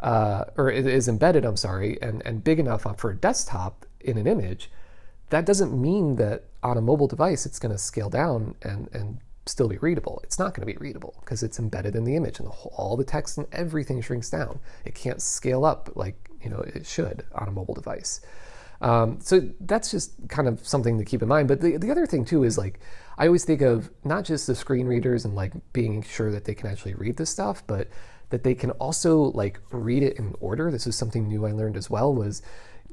uh, 0.00 0.44
or 0.56 0.70
is 0.70 1.08
embedded, 1.08 1.44
I'm 1.44 1.58
sorry, 1.58 2.00
and, 2.00 2.22
and 2.24 2.42
big 2.42 2.58
enough 2.58 2.86
for 2.98 3.10
a 3.10 3.16
desktop 3.16 3.84
in 4.00 4.16
an 4.16 4.26
image, 4.26 4.70
that 5.28 5.44
doesn't 5.44 5.78
mean 5.78 6.16
that 6.16 6.44
on 6.62 6.76
a 6.76 6.80
mobile 6.80 7.08
device 7.08 7.46
it's 7.46 7.58
going 7.58 7.72
to 7.72 7.78
scale 7.78 8.10
down 8.10 8.54
and, 8.62 8.88
and 8.92 9.18
still 9.46 9.68
be 9.68 9.78
readable. 9.78 10.20
It's 10.22 10.38
not 10.38 10.54
going 10.54 10.66
to 10.66 10.72
be 10.72 10.78
readable 10.78 11.16
because 11.20 11.42
it's 11.42 11.58
embedded 11.58 11.96
in 11.96 12.04
the 12.04 12.16
image 12.16 12.38
and 12.38 12.46
the 12.46 12.52
whole, 12.52 12.72
all 12.76 12.96
the 12.96 13.04
text 13.04 13.38
and 13.38 13.46
everything 13.52 14.00
shrinks 14.00 14.30
down. 14.30 14.60
It 14.84 14.94
can't 14.94 15.20
scale 15.20 15.64
up 15.64 15.90
like 15.94 16.28
you 16.42 16.50
know 16.50 16.60
it 16.60 16.86
should 16.86 17.24
on 17.34 17.48
a 17.48 17.52
mobile 17.52 17.74
device. 17.74 18.20
Um, 18.80 19.18
so 19.20 19.42
that's 19.60 19.90
just 19.90 20.12
kind 20.28 20.48
of 20.48 20.66
something 20.66 20.96
to 20.98 21.04
keep 21.04 21.20
in 21.20 21.28
mind. 21.28 21.48
But 21.48 21.60
the, 21.60 21.76
the 21.76 21.90
other 21.90 22.06
thing 22.06 22.24
too 22.24 22.44
is 22.44 22.56
like 22.56 22.80
I 23.18 23.26
always 23.26 23.44
think 23.44 23.60
of 23.60 23.90
not 24.04 24.24
just 24.24 24.46
the 24.46 24.54
screen 24.54 24.86
readers 24.86 25.24
and 25.24 25.34
like 25.34 25.52
being 25.72 26.02
sure 26.02 26.30
that 26.30 26.44
they 26.44 26.54
can 26.54 26.70
actually 26.70 26.94
read 26.94 27.16
this 27.16 27.30
stuff, 27.30 27.62
but 27.66 27.88
that 28.30 28.44
they 28.44 28.54
can 28.54 28.70
also 28.72 29.18
like 29.18 29.60
read 29.70 30.02
it 30.02 30.18
in 30.18 30.34
order. 30.40 30.70
This 30.70 30.86
is 30.86 30.96
something 30.96 31.28
new 31.28 31.46
I 31.46 31.52
learned 31.52 31.76
as 31.76 31.90
well 31.90 32.14
was, 32.14 32.42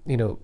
you 0.05 0.17
know, 0.17 0.39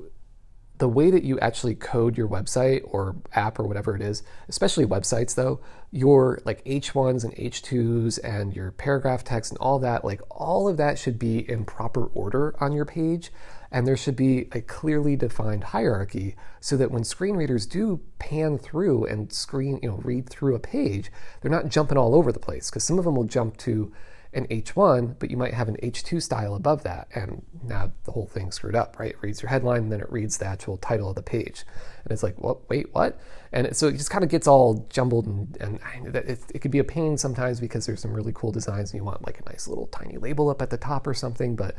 the 0.79 0.89
way 0.89 1.11
that 1.11 1.23
you 1.23 1.39
actually 1.39 1.75
code 1.75 2.17
your 2.17 2.27
website 2.27 2.81
or 2.85 3.15
app 3.33 3.59
or 3.59 3.63
whatever 3.63 3.95
it 3.95 4.01
is, 4.01 4.23
especially 4.49 4.85
websites 4.85 5.35
though, 5.35 5.59
your 5.91 6.39
like 6.45 6.65
H1s 6.65 7.23
and 7.23 7.35
H2s 7.35 8.19
and 8.23 8.55
your 8.55 8.71
paragraph 8.71 9.23
text 9.23 9.51
and 9.51 9.59
all 9.59 9.77
that, 9.79 10.03
like 10.03 10.21
all 10.31 10.67
of 10.67 10.77
that 10.77 10.97
should 10.97 11.19
be 11.19 11.47
in 11.49 11.63
proper 11.65 12.05
order 12.07 12.55
on 12.59 12.73
your 12.73 12.85
page. 12.85 13.31
And 13.71 13.87
there 13.87 13.97
should 13.97 14.15
be 14.15 14.49
a 14.51 14.61
clearly 14.61 15.15
defined 15.15 15.63
hierarchy 15.65 16.35
so 16.59 16.77
that 16.77 16.91
when 16.91 17.03
screen 17.03 17.35
readers 17.35 17.65
do 17.65 18.01
pan 18.19 18.57
through 18.57 19.05
and 19.05 19.31
screen, 19.31 19.79
you 19.81 19.89
know, 19.89 19.99
read 20.03 20.29
through 20.29 20.55
a 20.55 20.59
page, 20.59 21.11
they're 21.41 21.51
not 21.51 21.69
jumping 21.69 21.97
all 21.97 22.13
over 22.15 22.31
the 22.31 22.39
place 22.39 22.69
because 22.69 22.83
some 22.83 22.99
of 22.99 23.05
them 23.05 23.15
will 23.15 23.23
jump 23.23 23.57
to 23.57 23.91
an 24.33 24.47
H1, 24.47 25.17
but 25.19 25.29
you 25.29 25.37
might 25.37 25.53
have 25.53 25.67
an 25.67 25.77
H2 25.83 26.21
style 26.21 26.55
above 26.55 26.83
that. 26.83 27.07
And 27.13 27.45
now 27.63 27.91
the 28.03 28.11
whole 28.11 28.27
thing 28.27 28.51
screwed 28.51 28.75
up, 28.75 28.97
right? 28.99 29.11
It 29.11 29.21
reads 29.21 29.41
your 29.41 29.49
headline, 29.49 29.83
and 29.83 29.91
then 29.91 30.01
it 30.01 30.11
reads 30.11 30.37
the 30.37 30.45
actual 30.45 30.77
title 30.77 31.09
of 31.09 31.15
the 31.15 31.21
page. 31.21 31.63
And 32.03 32.11
it's 32.11 32.23
like, 32.23 32.37
what? 32.39 32.69
Wait, 32.69 32.93
what? 32.93 33.19
And 33.51 33.75
so 33.75 33.87
it 33.87 33.93
just 33.97 34.09
kind 34.09 34.23
of 34.23 34.29
gets 34.29 34.47
all 34.47 34.87
jumbled, 34.89 35.27
and, 35.27 35.57
and 35.61 36.15
it, 36.15 36.39
it 36.53 36.59
could 36.59 36.71
be 36.71 36.79
a 36.79 36.83
pain 36.83 37.17
sometimes 37.17 37.59
because 37.59 37.85
there's 37.85 38.01
some 38.01 38.13
really 38.13 38.33
cool 38.33 38.51
designs 38.51 38.91
and 38.91 38.99
you 38.99 39.03
want 39.03 39.25
like 39.25 39.39
a 39.39 39.49
nice 39.49 39.67
little 39.67 39.87
tiny 39.87 40.17
label 40.17 40.49
up 40.49 40.61
at 40.61 40.69
the 40.69 40.77
top 40.77 41.05
or 41.05 41.13
something, 41.13 41.55
but 41.55 41.75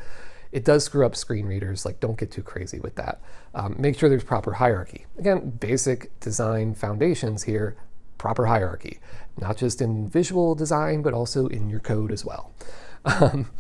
it 0.53 0.65
does 0.65 0.85
screw 0.85 1.05
up 1.05 1.17
screen 1.17 1.47
readers. 1.47 1.85
Like, 1.85 1.99
don't 1.99 2.19
get 2.19 2.31
too 2.31 2.43
crazy 2.43 2.79
with 2.79 2.95
that. 2.95 3.21
Um, 3.55 3.75
make 3.79 3.99
sure 3.99 4.09
there's 4.09 4.25
proper 4.25 4.53
hierarchy. 4.53 5.07
Again, 5.19 5.51
basic 5.51 6.19
design 6.21 6.75
foundations 6.75 7.43
here 7.43 7.77
proper 8.25 8.47
hierarchy, 8.47 9.01
not 9.41 9.57
just 9.57 9.81
in 9.81 10.09
visual 10.09 10.55
design, 10.55 11.03
but 11.03 11.13
also 11.13 11.47
in 11.47 11.69
your 11.69 11.81
code 11.81 12.13
as 12.13 12.25
well. 12.25 12.53
Um, 13.05 13.51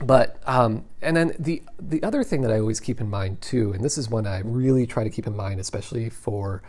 but 0.00 0.42
um, 0.46 0.84
and 1.00 1.16
then 1.16 1.32
the 1.38 1.62
the 1.78 2.02
other 2.02 2.22
thing 2.22 2.42
that 2.42 2.52
I 2.52 2.58
always 2.58 2.80
keep 2.80 3.00
in 3.00 3.08
mind 3.08 3.40
too, 3.40 3.72
and 3.72 3.82
this 3.82 3.96
is 3.96 4.10
one 4.10 4.26
I 4.26 4.40
really 4.40 4.86
try 4.86 5.04
to 5.04 5.10
keep 5.10 5.26
in 5.26 5.34
mind, 5.36 5.58
especially 5.60 6.10
for 6.10 6.62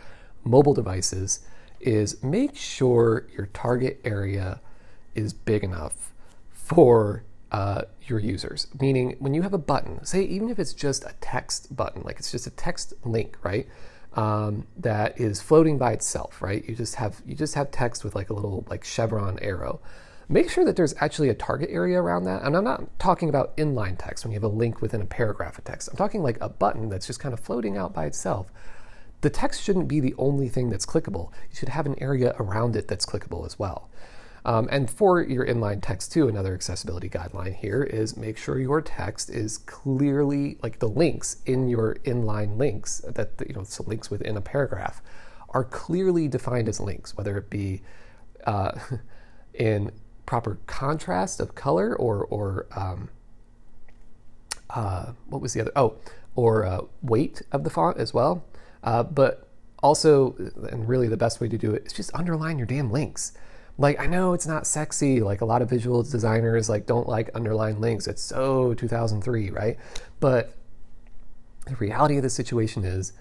mobile 0.44 0.74
devices, 0.74 1.40
is 1.80 2.22
make 2.22 2.56
sure 2.56 3.26
your 3.36 3.46
target 3.46 4.00
area 4.04 4.60
is 5.14 5.32
big 5.32 5.62
enough 5.62 6.12
for 6.50 7.24
uh, 7.52 7.82
your 8.06 8.18
users. 8.18 8.66
Meaning, 8.80 9.16
when 9.18 9.34
you 9.34 9.42
have 9.42 9.54
a 9.54 9.58
button, 9.58 10.04
say 10.04 10.22
even 10.22 10.48
if 10.48 10.58
it's 10.58 10.72
just 10.72 11.04
a 11.04 11.14
text 11.20 11.74
button, 11.76 12.02
like 12.02 12.18
it's 12.18 12.30
just 12.30 12.46
a 12.46 12.50
text 12.50 12.94
link, 13.04 13.36
right? 13.42 13.68
Um, 14.18 14.66
that 14.76 15.20
is 15.20 15.40
floating 15.40 15.78
by 15.78 15.92
itself, 15.92 16.42
right? 16.42 16.68
You 16.68 16.74
just 16.74 16.96
have 16.96 17.22
you 17.24 17.36
just 17.36 17.54
have 17.54 17.70
text 17.70 18.02
with 18.02 18.16
like 18.16 18.30
a 18.30 18.34
little 18.34 18.64
like 18.68 18.82
chevron 18.82 19.38
arrow. 19.40 19.80
Make 20.28 20.50
sure 20.50 20.64
that 20.64 20.74
there's 20.74 20.92
actually 20.98 21.28
a 21.28 21.34
target 21.34 21.70
area 21.70 22.02
around 22.02 22.24
that. 22.24 22.42
And 22.42 22.56
I'm 22.56 22.64
not 22.64 22.98
talking 22.98 23.28
about 23.28 23.56
inline 23.56 23.96
text 23.96 24.24
when 24.24 24.32
you 24.32 24.36
have 24.36 24.42
a 24.42 24.48
link 24.48 24.82
within 24.82 25.00
a 25.00 25.06
paragraph 25.06 25.56
of 25.56 25.64
text. 25.64 25.88
I'm 25.88 25.96
talking 25.96 26.22
like 26.22 26.36
a 26.40 26.48
button 26.48 26.88
that's 26.88 27.06
just 27.06 27.20
kind 27.20 27.32
of 27.32 27.38
floating 27.38 27.76
out 27.78 27.94
by 27.94 28.06
itself. 28.06 28.48
the 29.20 29.30
text 29.30 29.62
shouldn't 29.62 29.88
be 29.88 30.00
the 30.00 30.14
only 30.18 30.48
thing 30.48 30.68
that's 30.68 30.86
clickable. 30.86 31.30
You 31.50 31.56
should 31.56 31.68
have 31.70 31.86
an 31.86 31.96
area 32.00 32.34
around 32.40 32.76
it 32.76 32.88
that's 32.88 33.06
clickable 33.06 33.46
as 33.46 33.58
well. 33.58 33.88
Um, 34.44 34.68
and 34.70 34.90
for 34.90 35.20
your 35.20 35.46
inline 35.46 35.80
text 35.82 36.12
too, 36.12 36.28
another 36.28 36.54
accessibility 36.54 37.08
guideline 37.08 37.54
here 37.54 37.82
is 37.82 38.16
make 38.16 38.38
sure 38.38 38.58
your 38.58 38.80
text 38.80 39.30
is 39.30 39.58
clearly 39.58 40.58
like 40.62 40.78
the 40.78 40.88
links 40.88 41.38
in 41.46 41.68
your 41.68 41.96
inline 42.04 42.56
links 42.56 43.00
that 43.06 43.30
you 43.46 43.54
know 43.54 43.64
so 43.64 43.84
links 43.84 44.10
within 44.10 44.36
a 44.36 44.40
paragraph 44.40 45.02
are 45.50 45.64
clearly 45.64 46.28
defined 46.28 46.68
as 46.68 46.78
links, 46.78 47.16
whether 47.16 47.36
it 47.38 47.50
be 47.50 47.82
uh, 48.46 48.72
in 49.54 49.90
proper 50.26 50.58
contrast 50.66 51.40
of 51.40 51.54
color 51.54 51.96
or 51.96 52.24
or 52.26 52.66
um, 52.76 53.08
uh, 54.70 55.12
what 55.26 55.40
was 55.40 55.54
the 55.54 55.60
other? 55.60 55.72
Oh, 55.74 55.96
or 56.34 56.64
uh, 56.64 56.82
weight 57.02 57.42
of 57.50 57.64
the 57.64 57.70
font 57.70 57.98
as 57.98 58.14
well. 58.14 58.44
Uh, 58.84 59.02
but 59.02 59.48
also, 59.82 60.34
and 60.70 60.88
really 60.88 61.08
the 61.08 61.16
best 61.16 61.40
way 61.40 61.48
to 61.48 61.58
do 61.58 61.74
it 61.74 61.86
is 61.86 61.92
just 61.92 62.14
underline 62.14 62.58
your 62.58 62.66
damn 62.66 62.90
links. 62.90 63.32
Like 63.78 64.00
I 64.00 64.06
know 64.06 64.32
it's 64.32 64.46
not 64.46 64.66
sexy. 64.66 65.20
Like 65.20 65.40
a 65.40 65.44
lot 65.44 65.62
of 65.62 65.70
visual 65.70 66.02
designers 66.02 66.68
like 66.68 66.86
don't 66.86 67.08
like 67.08 67.30
underlined 67.34 67.80
links. 67.80 68.06
It's 68.06 68.22
so 68.22 68.74
2003, 68.74 69.50
right? 69.50 69.78
But 70.20 70.54
the 71.66 71.76
reality 71.76 72.16
of 72.16 72.22
the 72.22 72.30
situation 72.30 72.84
is 72.84 73.12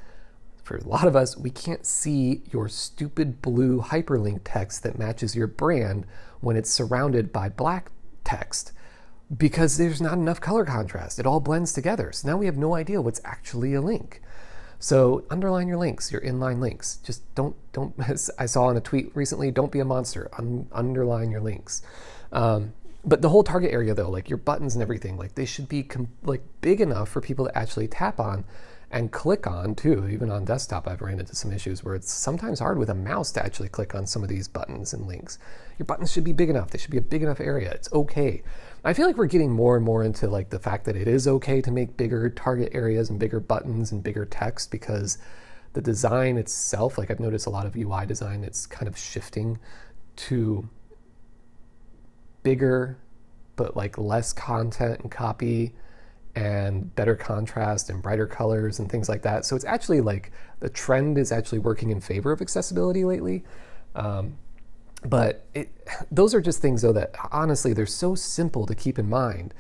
for 0.63 0.77
a 0.77 0.83
lot 0.83 1.07
of 1.07 1.15
us, 1.15 1.37
we 1.37 1.49
can't 1.49 1.85
see 1.85 2.41
your 2.51 2.67
stupid 2.67 3.41
blue 3.41 3.81
hyperlink 3.81 4.41
text 4.43 4.83
that 4.83 4.99
matches 4.99 5.35
your 5.35 5.47
brand 5.47 6.05
when 6.41 6.57
it's 6.57 6.69
surrounded 6.69 7.31
by 7.31 7.47
black 7.47 7.91
text 8.25 8.73
because 9.35 9.77
there's 9.77 10.01
not 10.01 10.13
enough 10.13 10.41
color 10.41 10.65
contrast. 10.65 11.19
It 11.19 11.25
all 11.25 11.39
blends 11.39 11.71
together. 11.71 12.11
So 12.11 12.27
now 12.27 12.37
we 12.37 12.45
have 12.47 12.57
no 12.57 12.75
idea 12.75 13.01
what's 13.01 13.21
actually 13.23 13.73
a 13.73 13.81
link. 13.81 14.21
So 14.79 15.23
underline 15.29 15.67
your 15.67 15.77
links, 15.77 16.11
your 16.11 16.21
inline 16.21 16.59
links. 16.59 16.99
Just 17.03 17.33
don't 17.35 17.55
don't. 17.73 17.93
I 18.39 18.45
saw 18.45 18.69
in 18.69 18.77
a 18.77 18.81
tweet 18.81 19.15
recently, 19.15 19.51
don't 19.51 19.71
be 19.71 19.79
a 19.79 19.85
monster. 19.85 20.29
Un, 20.37 20.67
underline 20.71 21.31
your 21.31 21.41
links. 21.41 21.81
Um, 22.31 22.73
but 23.03 23.21
the 23.21 23.29
whole 23.29 23.43
target 23.43 23.71
area 23.71 23.93
though, 23.93 24.09
like 24.09 24.29
your 24.29 24.37
buttons 24.37 24.75
and 24.75 24.81
everything, 24.81 25.17
like 25.17 25.35
they 25.35 25.45
should 25.45 25.69
be 25.69 25.83
com- 25.83 26.09
like 26.23 26.41
big 26.61 26.81
enough 26.81 27.09
for 27.09 27.21
people 27.21 27.45
to 27.45 27.57
actually 27.57 27.87
tap 27.87 28.19
on 28.19 28.43
and 28.91 29.11
click 29.11 29.47
on 29.47 29.75
too. 29.75 30.07
Even 30.07 30.29
on 30.29 30.45
desktop, 30.45 30.87
I've 30.87 31.01
ran 31.01 31.19
into 31.19 31.35
some 31.35 31.51
issues 31.51 31.83
where 31.83 31.95
it's 31.95 32.11
sometimes 32.11 32.59
hard 32.59 32.77
with 32.77 32.89
a 32.89 32.95
mouse 32.95 33.31
to 33.33 33.43
actually 33.43 33.69
click 33.69 33.95
on 33.95 34.05
some 34.05 34.23
of 34.23 34.29
these 34.29 34.47
buttons 34.47 34.93
and 34.93 35.07
links. 35.07 35.39
Your 35.77 35.85
buttons 35.85 36.11
should 36.11 36.23
be 36.23 36.33
big 36.33 36.49
enough. 36.49 36.69
They 36.69 36.77
should 36.77 36.91
be 36.91 36.97
a 36.97 37.01
big 37.01 37.23
enough 37.23 37.39
area. 37.39 37.71
It's 37.71 37.91
okay. 37.91 38.43
I 38.83 38.93
feel 38.93 39.07
like 39.07 39.17
we're 39.17 39.25
getting 39.25 39.51
more 39.51 39.75
and 39.75 39.83
more 39.83 40.03
into 40.03 40.27
like 40.27 40.49
the 40.49 40.59
fact 40.59 40.85
that 40.85 40.95
it 40.95 41.07
is 41.07 41.27
okay 41.27 41.61
to 41.61 41.71
make 41.71 41.97
bigger 41.97 42.29
target 42.29 42.69
areas 42.73 43.09
and 43.09 43.19
bigger 43.19 43.39
buttons 43.39 43.91
and 43.91 44.03
bigger 44.03 44.25
text 44.25 44.71
because 44.71 45.17
the 45.73 45.81
design 45.81 46.37
itself, 46.37 46.97
like 46.97 47.11
I've 47.11 47.19
noticed 47.19 47.45
a 47.45 47.49
lot 47.49 47.65
of 47.65 47.75
UI 47.75 48.05
design, 48.05 48.43
it's 48.43 48.65
kind 48.65 48.87
of 48.87 48.97
shifting 48.97 49.59
to 50.17 50.69
bigger 52.43 52.97
but 53.57 53.75
like 53.75 53.97
less 53.97 54.31
content 54.31 55.01
and 55.01 55.11
copy 55.11 55.73
and 56.35 56.95
better 56.95 57.15
contrast 57.15 57.89
and 57.89 58.01
brighter 58.01 58.27
colors 58.27 58.79
and 58.79 58.89
things 58.89 59.09
like 59.09 59.23
that. 59.23 59.43
So 59.43 59.55
it's 59.55 59.65
actually 59.65 60.01
like 60.01 60.31
the 60.59 60.69
trend 60.69 61.17
is 61.17 61.31
actually 61.31 61.59
working 61.59 61.89
in 61.89 61.99
favor 61.99 62.31
of 62.31 62.41
accessibility 62.41 63.03
lately. 63.03 63.43
Um, 63.95 64.37
but 65.09 65.45
it, 65.53 65.69
those 66.11 66.33
are 66.33 66.41
just 66.41 66.61
things 66.61 66.81
though 66.81 66.93
that 66.93 67.15
honestly 67.31 67.73
they're 67.73 67.85
so 67.85 68.15
simple 68.15 68.65
to 68.65 68.75
keep 68.75 68.97
in 68.97 69.09
mind 69.09 69.53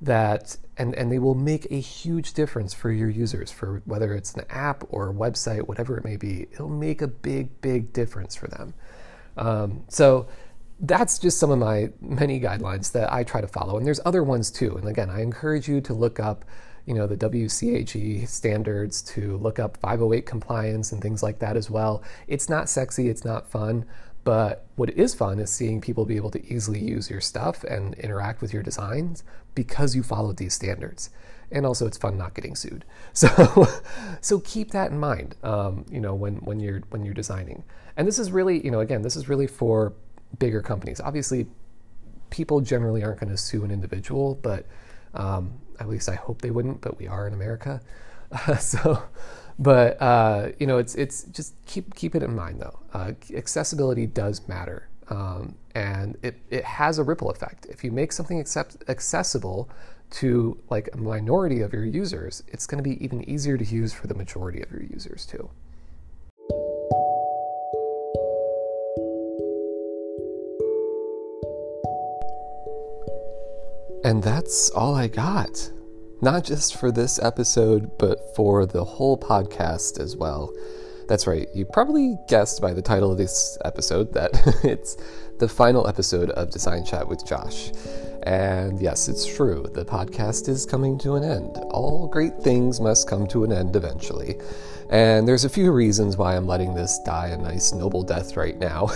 that 0.00 0.56
and 0.76 0.94
and 0.94 1.10
they 1.10 1.18
will 1.18 1.34
make 1.34 1.66
a 1.70 1.80
huge 1.80 2.32
difference 2.32 2.74
for 2.74 2.90
your 2.90 3.08
users 3.08 3.50
for 3.50 3.82
whether 3.84 4.14
it's 4.14 4.34
an 4.34 4.44
app 4.50 4.84
or 4.88 5.10
a 5.10 5.12
website 5.12 5.66
whatever 5.68 5.96
it 5.96 6.04
may 6.04 6.16
be 6.16 6.46
it'll 6.52 6.68
make 6.68 7.00
a 7.02 7.08
big 7.08 7.60
big 7.60 7.92
difference 7.92 8.34
for 8.34 8.46
them 8.48 8.74
um, 9.36 9.84
so 9.88 10.28
that's 10.80 11.18
just 11.18 11.38
some 11.38 11.50
of 11.50 11.58
my 11.58 11.90
many 12.00 12.40
guidelines 12.40 12.92
that 12.92 13.12
I 13.12 13.24
try 13.24 13.40
to 13.40 13.46
follow. 13.46 13.76
And 13.76 13.86
there's 13.86 14.00
other 14.04 14.22
ones 14.22 14.50
too. 14.50 14.76
And 14.76 14.88
again, 14.88 15.10
I 15.10 15.22
encourage 15.22 15.68
you 15.68 15.80
to 15.82 15.94
look 15.94 16.18
up, 16.18 16.44
you 16.84 16.94
know, 16.94 17.06
the 17.06 17.16
WCAG 17.16 18.28
standards, 18.28 19.00
to 19.02 19.36
look 19.38 19.58
up 19.58 19.76
508 19.78 20.26
compliance 20.26 20.92
and 20.92 21.00
things 21.00 21.22
like 21.22 21.38
that 21.38 21.56
as 21.56 21.70
well. 21.70 22.02
It's 22.26 22.48
not 22.48 22.68
sexy, 22.68 23.08
it's 23.08 23.24
not 23.24 23.48
fun, 23.48 23.86
but 24.24 24.66
what 24.76 24.90
is 24.90 25.14
fun 25.14 25.38
is 25.38 25.50
seeing 25.50 25.80
people 25.80 26.06
be 26.06 26.16
able 26.16 26.30
to 26.30 26.44
easily 26.52 26.80
use 26.80 27.10
your 27.10 27.20
stuff 27.20 27.62
and 27.64 27.94
interact 27.94 28.40
with 28.40 28.52
your 28.52 28.62
designs 28.62 29.22
because 29.54 29.94
you 29.94 30.02
followed 30.02 30.38
these 30.38 30.54
standards. 30.54 31.10
And 31.52 31.66
also, 31.66 31.86
it's 31.86 31.98
fun 31.98 32.16
not 32.16 32.34
getting 32.34 32.56
sued. 32.56 32.84
So, 33.12 33.68
so 34.20 34.40
keep 34.40 34.72
that 34.72 34.90
in 34.90 34.98
mind. 34.98 35.36
Um, 35.44 35.84
you 35.88 36.00
know, 36.00 36.14
when 36.14 36.36
when 36.36 36.58
you're 36.58 36.80
when 36.90 37.04
you're 37.04 37.14
designing. 37.14 37.62
And 37.96 38.08
this 38.08 38.18
is 38.18 38.32
really, 38.32 38.64
you 38.64 38.72
know, 38.72 38.80
again, 38.80 39.02
this 39.02 39.14
is 39.14 39.28
really 39.28 39.46
for 39.46 39.92
bigger 40.38 40.62
companies. 40.62 41.00
Obviously, 41.00 41.46
people 42.30 42.60
generally 42.60 43.04
aren't 43.04 43.20
going 43.20 43.30
to 43.30 43.36
sue 43.36 43.62
an 43.62 43.70
individual, 43.70 44.34
but 44.42 44.66
um, 45.12 45.60
at 45.78 45.88
least 45.88 46.08
I 46.08 46.16
hope 46.16 46.42
they 46.42 46.50
wouldn't. 46.50 46.80
But 46.80 46.98
we 46.98 47.06
are 47.06 47.28
in 47.28 47.34
America, 47.34 47.80
uh, 48.32 48.56
so. 48.72 49.02
But 49.58 50.00
uh, 50.02 50.48
you 50.58 50.66
know, 50.66 50.78
it's 50.78 50.94
it's 50.94 51.24
just 51.24 51.54
keep 51.66 51.94
keep 51.94 52.14
it 52.14 52.22
in 52.22 52.34
mind 52.34 52.60
though. 52.60 52.78
Uh, 52.92 53.12
accessibility 53.34 54.06
does 54.06 54.46
matter, 54.48 54.88
um, 55.10 55.54
and 55.74 56.16
it 56.22 56.40
it 56.50 56.64
has 56.64 56.98
a 56.98 57.04
ripple 57.04 57.30
effect. 57.30 57.66
If 57.66 57.84
you 57.84 57.92
make 57.92 58.12
something 58.12 58.40
accept, 58.40 58.76
accessible 58.88 59.68
to 60.10 60.58
like 60.70 60.88
a 60.92 60.96
minority 60.96 61.60
of 61.60 61.72
your 61.72 61.84
users, 61.84 62.42
it's 62.48 62.66
going 62.66 62.82
to 62.82 62.88
be 62.88 63.02
even 63.04 63.28
easier 63.28 63.56
to 63.56 63.64
use 63.64 63.92
for 63.92 64.06
the 64.06 64.14
majority 64.14 64.60
of 64.62 64.70
your 64.70 64.82
users 64.82 65.24
too. 65.24 65.48
And 74.04 74.22
that's 74.22 74.68
all 74.70 74.94
I 74.94 75.08
got. 75.08 75.70
Not 76.24 76.42
just 76.42 76.76
for 76.76 76.90
this 76.90 77.22
episode, 77.22 77.98
but 77.98 78.34
for 78.34 78.64
the 78.64 78.82
whole 78.82 79.18
podcast 79.18 80.00
as 80.00 80.16
well. 80.16 80.50
That's 81.06 81.26
right, 81.26 81.48
you 81.54 81.66
probably 81.66 82.16
guessed 82.28 82.62
by 82.62 82.72
the 82.72 82.80
title 82.80 83.12
of 83.12 83.18
this 83.18 83.58
episode 83.62 84.14
that 84.14 84.30
it's 84.64 84.96
the 85.38 85.48
final 85.50 85.86
episode 85.86 86.30
of 86.30 86.48
Design 86.48 86.82
Chat 86.82 87.08
with 87.08 87.26
Josh. 87.26 87.72
And 88.24 88.80
yes, 88.80 89.08
it's 89.08 89.26
true, 89.26 89.66
the 89.74 89.84
podcast 89.84 90.48
is 90.48 90.64
coming 90.64 90.98
to 90.98 91.14
an 91.16 91.24
end. 91.24 91.58
All 91.70 92.06
great 92.06 92.38
things 92.38 92.80
must 92.80 93.06
come 93.06 93.26
to 93.28 93.44
an 93.44 93.52
end 93.52 93.76
eventually. 93.76 94.38
And 94.88 95.26
there's 95.28 95.44
a 95.44 95.48
few 95.48 95.72
reasons 95.72 96.16
why 96.16 96.36
I'm 96.36 96.46
letting 96.46 96.74
this 96.74 96.98
die 97.00 97.28
a 97.28 97.36
nice, 97.36 97.72
noble 97.72 98.02
death 98.02 98.36
right 98.36 98.56
now. 98.58 98.88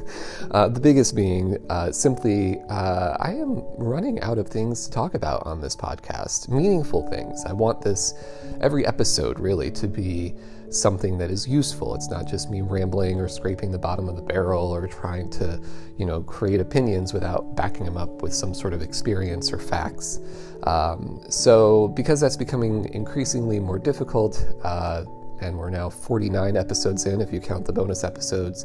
uh, 0.50 0.68
the 0.68 0.80
biggest 0.80 1.16
being 1.16 1.56
uh, 1.68 1.90
simply, 1.90 2.60
uh, 2.68 3.16
I 3.18 3.30
am 3.32 3.62
running 3.76 4.20
out 4.20 4.38
of 4.38 4.48
things 4.48 4.84
to 4.86 4.90
talk 4.90 5.14
about 5.14 5.46
on 5.46 5.60
this 5.60 5.74
podcast, 5.74 6.48
meaningful 6.48 7.08
things. 7.10 7.44
I 7.44 7.52
want 7.52 7.80
this, 7.80 8.14
every 8.60 8.86
episode 8.86 9.40
really, 9.40 9.70
to 9.72 9.88
be 9.88 10.34
something 10.70 11.18
that 11.18 11.30
is 11.30 11.46
useful. 11.46 11.94
It's 11.94 12.10
not 12.10 12.26
just 12.26 12.50
me 12.50 12.60
rambling 12.60 13.20
or 13.20 13.28
scraping 13.28 13.70
the 13.70 13.78
bottom 13.78 14.08
of 14.08 14.16
the 14.16 14.22
barrel 14.22 14.74
or 14.74 14.86
trying 14.86 15.30
to, 15.30 15.60
you 15.96 16.06
know, 16.06 16.22
create 16.22 16.60
opinions 16.60 17.12
without 17.12 17.56
backing 17.56 17.84
them 17.84 17.96
up 17.96 18.22
with 18.22 18.34
some 18.34 18.54
sort 18.54 18.72
of 18.72 18.82
experience 18.82 19.52
or 19.52 19.58
facts. 19.58 20.20
Um, 20.64 21.20
so, 21.28 21.88
because 21.88 22.20
that's 22.20 22.36
becoming 22.36 22.92
increasingly 22.94 23.60
more 23.60 23.78
difficult, 23.78 24.44
uh, 24.64 25.04
and 25.40 25.56
we're 25.56 25.70
now 25.70 25.90
49 25.90 26.56
episodes 26.56 27.06
in 27.06 27.20
if 27.20 27.32
you 27.32 27.40
count 27.40 27.66
the 27.66 27.72
bonus 27.72 28.04
episodes. 28.04 28.64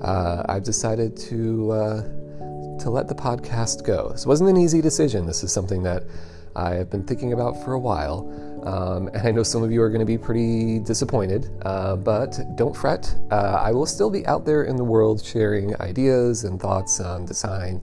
Uh, 0.00 0.44
I've 0.48 0.64
decided 0.64 1.16
to 1.16 1.70
uh, 1.72 2.02
to 2.78 2.90
let 2.90 3.08
the 3.08 3.14
podcast 3.14 3.84
go. 3.84 4.10
This 4.10 4.26
wasn't 4.26 4.50
an 4.50 4.56
easy 4.56 4.80
decision. 4.80 5.26
This 5.26 5.44
is 5.44 5.52
something 5.52 5.82
that 5.84 6.04
I 6.56 6.74
have 6.74 6.90
been 6.90 7.04
thinking 7.04 7.32
about 7.32 7.62
for 7.64 7.72
a 7.72 7.78
while, 7.78 8.30
um, 8.64 9.08
and 9.08 9.28
I 9.28 9.30
know 9.30 9.42
some 9.42 9.62
of 9.62 9.70
you 9.70 9.82
are 9.82 9.90
going 9.90 10.00
to 10.00 10.06
be 10.06 10.16
pretty 10.16 10.78
disappointed. 10.78 11.50
Uh, 11.62 11.96
but 11.96 12.38
don't 12.56 12.74
fret. 12.74 13.14
Uh, 13.30 13.60
I 13.62 13.72
will 13.72 13.86
still 13.86 14.10
be 14.10 14.26
out 14.26 14.44
there 14.44 14.64
in 14.64 14.76
the 14.76 14.84
world 14.84 15.22
sharing 15.22 15.78
ideas 15.80 16.44
and 16.44 16.60
thoughts 16.60 16.98
on 17.00 17.26
design. 17.26 17.82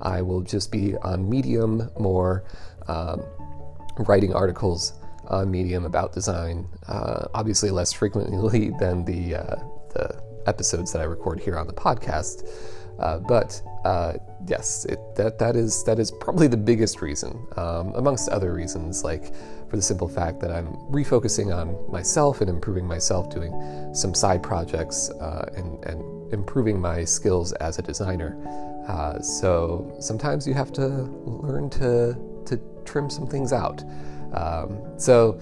I 0.00 0.22
will 0.22 0.40
just 0.40 0.70
be 0.70 0.96
on 0.98 1.28
Medium 1.28 1.90
more, 1.98 2.44
um, 2.88 3.22
writing 3.98 4.32
articles 4.32 4.94
on 5.26 5.50
Medium 5.50 5.84
about 5.84 6.12
design. 6.12 6.66
Uh, 6.86 7.26
obviously, 7.34 7.70
less 7.70 7.92
frequently 7.92 8.70
than 8.78 9.04
the 9.04 9.34
uh, 9.34 9.56
the 9.94 10.22
episodes 10.46 10.92
that 10.92 11.02
I 11.02 11.04
record 11.04 11.40
here 11.40 11.58
on 11.58 11.66
the 11.66 11.72
podcast. 11.72 12.48
Uh, 12.98 13.18
but 13.18 13.60
uh, 13.84 14.14
yes, 14.46 14.84
it, 14.84 14.98
that 15.16 15.38
that 15.38 15.56
is 15.56 15.82
that 15.84 15.98
is 15.98 16.10
probably 16.10 16.46
the 16.46 16.56
biggest 16.56 17.00
reason, 17.00 17.46
um, 17.56 17.92
amongst 17.94 18.28
other 18.28 18.52
reasons, 18.52 19.02
like 19.02 19.32
for 19.70 19.76
the 19.76 19.82
simple 19.82 20.08
fact 20.08 20.40
that 20.40 20.50
I'm 20.50 20.66
refocusing 20.90 21.56
on 21.56 21.90
myself 21.90 22.40
and 22.40 22.50
improving 22.50 22.86
myself, 22.86 23.30
doing 23.30 23.94
some 23.94 24.14
side 24.14 24.42
projects 24.42 25.10
uh, 25.10 25.48
and, 25.56 25.82
and 25.84 26.32
improving 26.32 26.80
my 26.80 27.04
skills 27.04 27.52
as 27.54 27.78
a 27.78 27.82
designer. 27.82 28.36
Uh, 28.88 29.20
so 29.20 29.96
sometimes 30.00 30.46
you 30.46 30.54
have 30.54 30.72
to 30.72 30.86
learn 31.24 31.70
to 31.70 32.16
to 32.46 32.60
trim 32.84 33.08
some 33.08 33.26
things 33.26 33.52
out. 33.52 33.84
Um, 34.32 34.80
so 34.98 35.40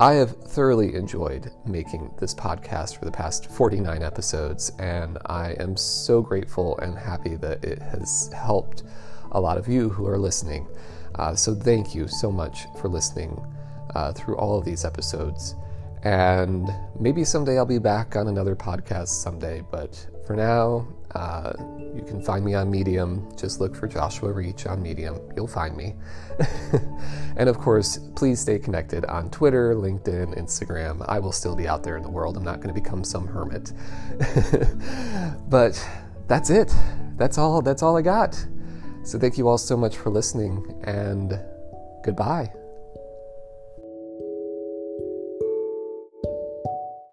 I 0.00 0.14
have 0.14 0.32
thoroughly 0.32 0.94
enjoyed 0.94 1.50
making 1.64 2.12
this 2.18 2.34
podcast 2.34 2.98
for 2.98 3.04
the 3.04 3.12
past 3.12 3.50
49 3.50 4.02
episodes, 4.02 4.72
and 4.78 5.18
I 5.26 5.52
am 5.60 5.76
so 5.76 6.20
grateful 6.20 6.76
and 6.78 6.98
happy 6.98 7.36
that 7.36 7.64
it 7.64 7.80
has 7.80 8.30
helped 8.34 8.82
a 9.32 9.40
lot 9.40 9.56
of 9.56 9.68
you 9.68 9.88
who 9.88 10.06
are 10.06 10.18
listening. 10.18 10.66
Uh, 11.16 11.34
so, 11.34 11.54
thank 11.54 11.94
you 11.94 12.08
so 12.08 12.30
much 12.30 12.66
for 12.80 12.88
listening 12.88 13.40
uh, 13.94 14.12
through 14.12 14.36
all 14.36 14.58
of 14.58 14.64
these 14.64 14.84
episodes. 14.84 15.54
And 16.02 16.68
maybe 17.00 17.24
someday 17.24 17.56
I'll 17.56 17.64
be 17.64 17.78
back 17.78 18.14
on 18.14 18.28
another 18.28 18.54
podcast 18.54 19.08
someday, 19.08 19.62
but 19.70 20.06
for 20.26 20.36
now, 20.36 20.86
uh, 21.14 21.52
you 21.94 22.02
can 22.02 22.20
find 22.22 22.44
me 22.44 22.54
on 22.54 22.70
Medium. 22.70 23.26
Just 23.36 23.60
look 23.60 23.74
for 23.74 23.86
Joshua 23.86 24.32
Reach 24.32 24.66
on 24.66 24.82
Medium. 24.82 25.18
You'll 25.36 25.46
find 25.46 25.76
me. 25.76 25.94
and 27.36 27.48
of 27.48 27.58
course, 27.58 27.98
please 28.16 28.40
stay 28.40 28.58
connected 28.58 29.04
on 29.06 29.30
Twitter, 29.30 29.74
LinkedIn, 29.74 30.36
Instagram. 30.38 31.04
I 31.08 31.18
will 31.20 31.32
still 31.32 31.54
be 31.54 31.68
out 31.68 31.82
there 31.82 31.96
in 31.96 32.02
the 32.02 32.10
world. 32.10 32.36
I'm 32.36 32.44
not 32.44 32.56
going 32.56 32.74
to 32.74 32.80
become 32.80 33.04
some 33.04 33.26
hermit. 33.26 33.72
but 35.48 35.88
that's 36.26 36.50
it. 36.50 36.74
That's 37.16 37.38
all. 37.38 37.62
That's 37.62 37.82
all 37.82 37.96
I 37.96 38.02
got. 38.02 38.44
So 39.04 39.18
thank 39.18 39.36
you 39.38 39.48
all 39.48 39.58
so 39.58 39.76
much 39.76 39.96
for 39.98 40.10
listening 40.10 40.82
and 40.84 41.38
goodbye. 42.02 42.50